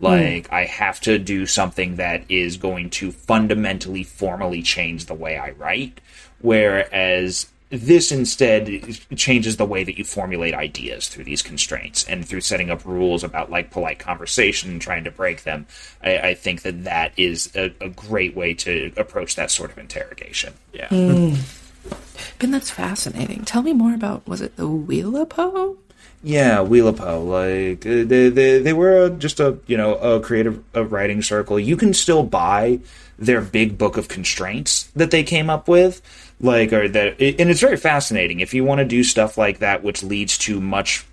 [0.00, 5.36] Like, I have to do something that is going to fundamentally, formally change the way
[5.36, 6.00] I write.
[6.40, 12.40] Whereas this instead changes the way that you formulate ideas through these constraints and through
[12.40, 15.66] setting up rules about like polite conversation and trying to break them.
[16.02, 19.78] I, I think that that is a, a, great way to approach that sort of
[19.78, 20.54] interrogation.
[20.72, 20.88] Yeah.
[20.88, 21.38] Mm.
[22.40, 23.44] Ben, that's fascinating.
[23.44, 25.76] Tell me more about was it the Oulipo?
[26.22, 27.26] Yeah, Oulipo.
[27.26, 31.58] Like uh, they, they, they were just a you know a creative a writing circle.
[31.58, 32.80] You can still buy
[33.18, 36.02] their big book of constraints that they came up with,
[36.40, 39.82] like or that, and it's very fascinating if you want to do stuff like that,
[39.82, 41.06] which leads to much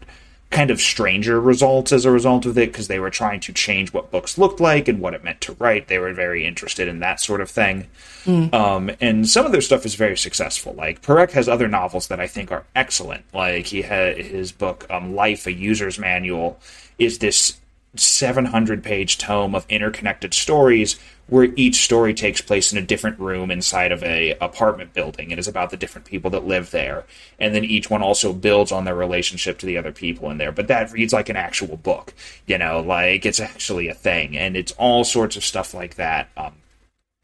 [0.50, 3.92] kind of stranger results as a result of it because they were trying to change
[3.92, 5.88] what books looked like and what it meant to write.
[5.88, 7.88] They were very interested in that sort of thing.
[8.24, 8.54] Mm.
[8.54, 10.74] Um, and some of their stuff is very successful.
[10.74, 13.26] Like Perec has other novels that I think are excellent.
[13.34, 16.60] Like he had his book um, Life, a User's Manual,
[16.98, 17.58] is this
[17.96, 20.98] 700 page tome of interconnected stories
[21.28, 25.32] where each story takes place in a different room inside of a apartment building.
[25.32, 27.06] It is about the different people that live there.
[27.38, 30.52] And then each one also builds on their relationship to the other people in there.
[30.52, 32.14] But that reads like an actual book
[32.46, 34.38] you know like it's actually a thing.
[34.38, 36.54] And it's all sorts of stuff like that um,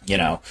[0.05, 0.41] you know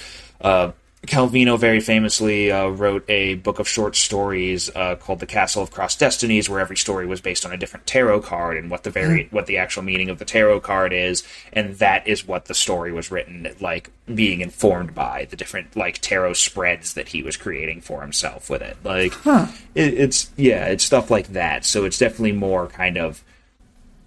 [0.41, 0.71] uh,
[1.07, 5.69] Calvino very famously uh, wrote a book of short stories uh, called "The Castle of
[5.69, 8.89] Crossed Destinies," where every story was based on a different tarot card and what the
[8.89, 9.31] very mm.
[9.33, 12.93] what the actual meaning of the tarot card is, and that is what the story
[12.93, 17.81] was written like, being informed by the different like tarot spreads that he was creating
[17.81, 18.77] for himself with it.
[18.83, 19.47] Like, huh.
[19.75, 21.65] it, it's yeah, it's stuff like that.
[21.65, 23.21] So it's definitely more kind of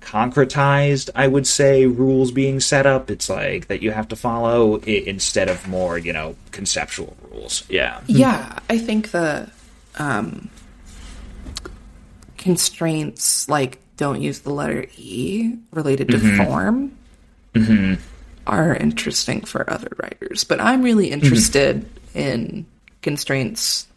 [0.06, 3.10] concretized, I would say, rules being set up.
[3.10, 7.64] It's like that you have to follow instead of more, you know, conceptual rules.
[7.68, 8.00] Yeah.
[8.06, 8.60] Yeah.
[8.70, 9.50] I think the
[9.98, 10.48] um,
[12.38, 16.44] constraints, like don't use the letter E related to mm-hmm.
[16.44, 16.96] form,
[17.54, 18.00] mm-hmm.
[18.46, 20.44] are interesting for other writers.
[20.44, 21.24] But I'm really mm-hmm.
[21.24, 22.18] interested mm-hmm.
[22.18, 22.66] in
[23.02, 23.88] constraints,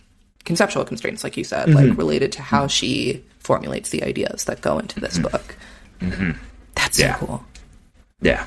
[0.43, 1.97] conceptual constraints, like you said, like mm-hmm.
[1.97, 5.29] related to how she formulates the ideas that go into this mm-hmm.
[5.29, 5.55] book.
[5.99, 6.31] Mm-hmm.
[6.75, 7.19] That's yeah.
[7.19, 7.45] so cool.
[8.21, 8.45] Yeah.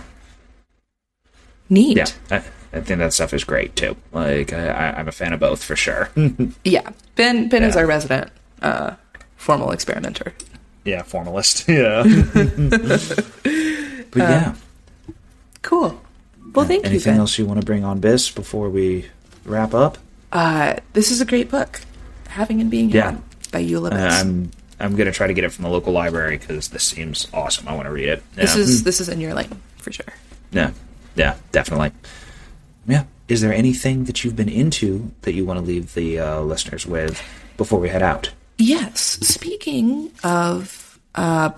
[1.69, 1.97] Neat.
[1.97, 2.07] Yeah.
[2.31, 2.37] I,
[2.77, 3.97] I, think that stuff is great too.
[4.13, 6.11] Like I, am a fan of both for sure.
[6.65, 6.91] yeah.
[7.17, 7.69] Ben Ben yeah.
[7.69, 8.31] is our resident
[8.61, 8.95] uh,
[9.37, 10.35] formal experimenter.
[10.85, 11.69] Yeah, formalist.
[11.69, 12.03] Yeah.
[12.35, 14.55] but yeah.
[14.55, 15.13] Uh,
[15.63, 16.01] cool.
[16.55, 16.91] Well, thank Anything you.
[16.91, 19.07] Anything else you want to bring on Biss before we
[19.45, 19.99] wrap up?
[20.33, 21.81] Uh, this is a great book.
[22.29, 23.13] Having and being yeah.
[23.13, 23.23] Had
[23.53, 24.51] by Eula uh, I'm
[24.83, 27.69] I'm gonna try to get it from the local library because this seems awesome.
[27.69, 28.23] I want to read it.
[28.37, 28.43] Yeah.
[28.43, 30.13] This is this is in your lane for sure.
[30.51, 30.73] Yeah,
[31.15, 31.93] yeah, definitely.
[32.87, 33.05] Yeah.
[33.29, 36.85] Is there anything that you've been into that you want to leave the uh, listeners
[36.85, 37.23] with
[37.57, 38.31] before we head out?
[38.59, 39.01] Yes.
[39.01, 41.51] Speaking of uh,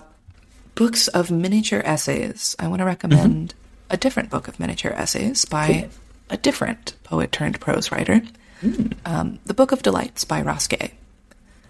[0.75, 3.93] books of miniature essays, I want to recommend mm-hmm.
[3.93, 5.89] a different book of miniature essays by cool.
[6.29, 8.21] a different poet turned prose writer.
[8.61, 8.93] Mm.
[9.05, 10.93] Um, the Book of Delights by Ross Gay.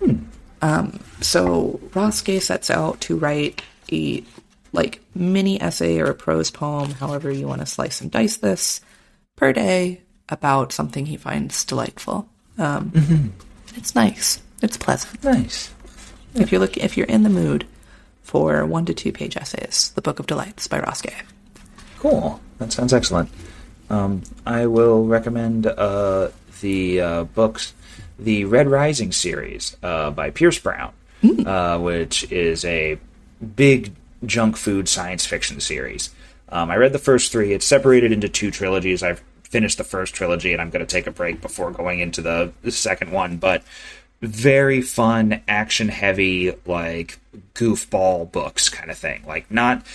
[0.02, 0.26] Mm.
[0.62, 1.80] Um, so
[2.24, 4.24] Gay sets out to write a
[4.72, 8.82] like mini essay or a prose poem, however you want to slice and dice this,
[9.36, 12.28] per day about something he finds delightful.
[12.58, 13.28] Um, mm-hmm.
[13.78, 14.42] It's nice.
[14.62, 15.24] It's pleasant.
[15.24, 15.74] Nice.
[16.34, 16.44] Yeah.
[16.44, 17.66] If you're looking, if you're in the mood
[18.24, 21.14] for one to two page essays, "The Book of Delights" by Gay.
[22.00, 22.40] Cool.
[22.60, 23.30] That sounds excellent.
[23.90, 26.30] Um, I will recommend uh,
[26.62, 27.74] the uh, books
[28.18, 31.46] the Red Rising series uh, by Pierce Brown, mm.
[31.46, 33.00] uh, which is a
[33.56, 33.94] big
[34.26, 36.10] junk food science fiction series.
[36.50, 37.54] Um, I read the first three.
[37.54, 39.04] It's separated into two trilogies.
[39.04, 42.22] I've finished the first trilogy, and I'm going to take a break before going into
[42.22, 43.38] the, the second one.
[43.38, 43.64] But
[44.28, 47.20] very fun, action heavy, like
[47.54, 49.24] goofball books kind of thing.
[49.26, 49.86] Like not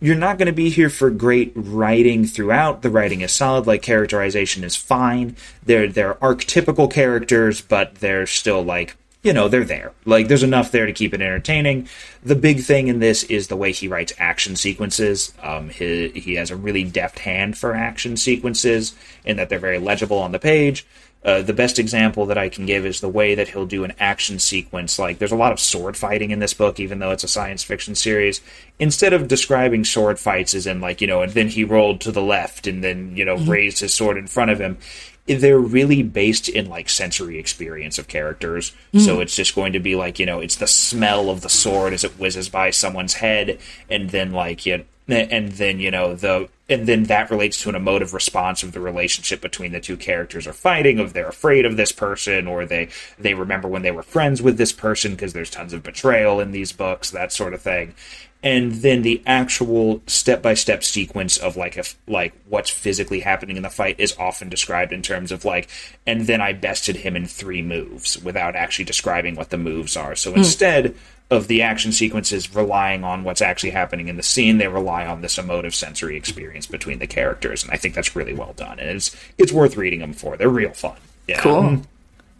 [0.00, 2.82] you're not going to be here for great writing throughout.
[2.82, 5.36] The writing is solid, like characterization is fine.
[5.64, 9.92] They're they're archetypical characters, but they're still like you know, they're there.
[10.04, 11.88] Like, there's enough there to keep it entertaining.
[12.22, 15.34] The big thing in this is the way he writes action sequences.
[15.42, 19.80] Um, he, he has a really deft hand for action sequences in that they're very
[19.80, 20.86] legible on the page.
[21.24, 23.94] Uh, the best example that I can give is the way that he'll do an
[23.98, 24.96] action sequence.
[24.96, 27.64] Like, there's a lot of sword fighting in this book, even though it's a science
[27.64, 28.40] fiction series.
[28.78, 32.12] Instead of describing sword fights as in, like, you know, and then he rolled to
[32.12, 33.50] the left and then, you know, mm-hmm.
[33.50, 34.78] raised his sword in front of him,
[35.26, 38.70] they're really based in, like, sensory experience of characters.
[38.94, 39.00] Mm-hmm.
[39.00, 41.92] So it's just going to be, like, you know, it's the smell of the sword
[41.92, 43.58] as it whizzes by someone's head,
[43.90, 47.68] and then, like, you know, and then, you know, the and then that relates to
[47.68, 51.64] an emotive response of the relationship between the two characters are fighting of they're afraid
[51.64, 52.88] of this person or they
[53.18, 56.50] they remember when they were friends with this person because there's tons of betrayal in
[56.50, 57.94] these books that sort of thing.
[58.42, 63.70] And then the actual step-by-step sequence of like if like what's physically happening in the
[63.70, 65.68] fight is often described in terms of like
[66.06, 70.16] and then i bested him in three moves without actually describing what the moves are.
[70.16, 70.38] So hmm.
[70.38, 70.96] instead
[71.30, 74.58] of the action sequences relying on what's actually happening in the scene.
[74.58, 78.32] They rely on this emotive sensory experience between the characters and i think that's really
[78.32, 80.36] well done and it's it's worth reading them for.
[80.36, 80.96] They're real fun.
[81.26, 81.40] Yeah.
[81.40, 81.82] Cool.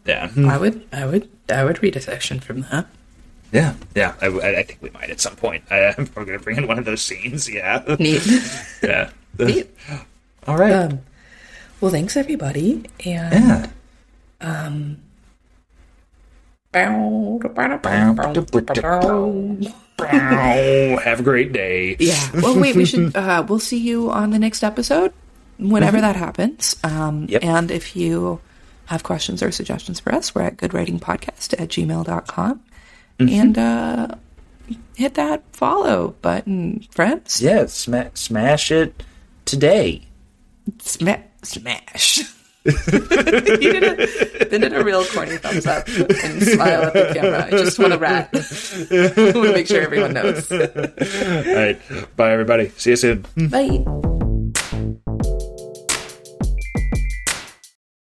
[0.04, 0.30] yeah.
[0.36, 2.86] I would, I would, I would read a section from that.
[3.52, 4.14] yeah yeah.
[4.20, 5.64] I, I think we might at some point.
[5.70, 7.82] Uh, we're gonna bring in one of those scenes yeah.
[7.98, 8.24] Neat.
[8.82, 9.10] yeah.
[9.38, 9.68] Neat.
[10.46, 10.72] all right.
[10.72, 11.00] Um,
[11.80, 13.70] well, thanks everybody, and
[14.40, 14.86] yeah
[21.00, 22.30] have a great day yeah.
[22.34, 23.16] Well, wait, we should.
[23.16, 25.12] Uh, we'll see you on the next episode,
[25.58, 26.76] whenever that happens.
[26.84, 27.42] Um, Yep.
[27.44, 28.40] And if you
[28.86, 32.60] have questions or suggestions for us, we're at goodwritingpodcast at gmail.com.
[33.18, 34.08] And uh,
[34.96, 37.40] hit that follow button, friends.
[37.40, 39.02] yeah sma- smash it
[39.46, 40.02] today
[40.80, 42.20] Sma- smash.
[42.66, 47.46] You did a, they did a real corny thumbs up and smile at the camera.
[47.46, 48.28] I just want to rat.
[48.34, 50.50] I want to make sure everyone knows.
[50.50, 51.80] all right
[52.16, 54.25] bye everybody see you soon Bye.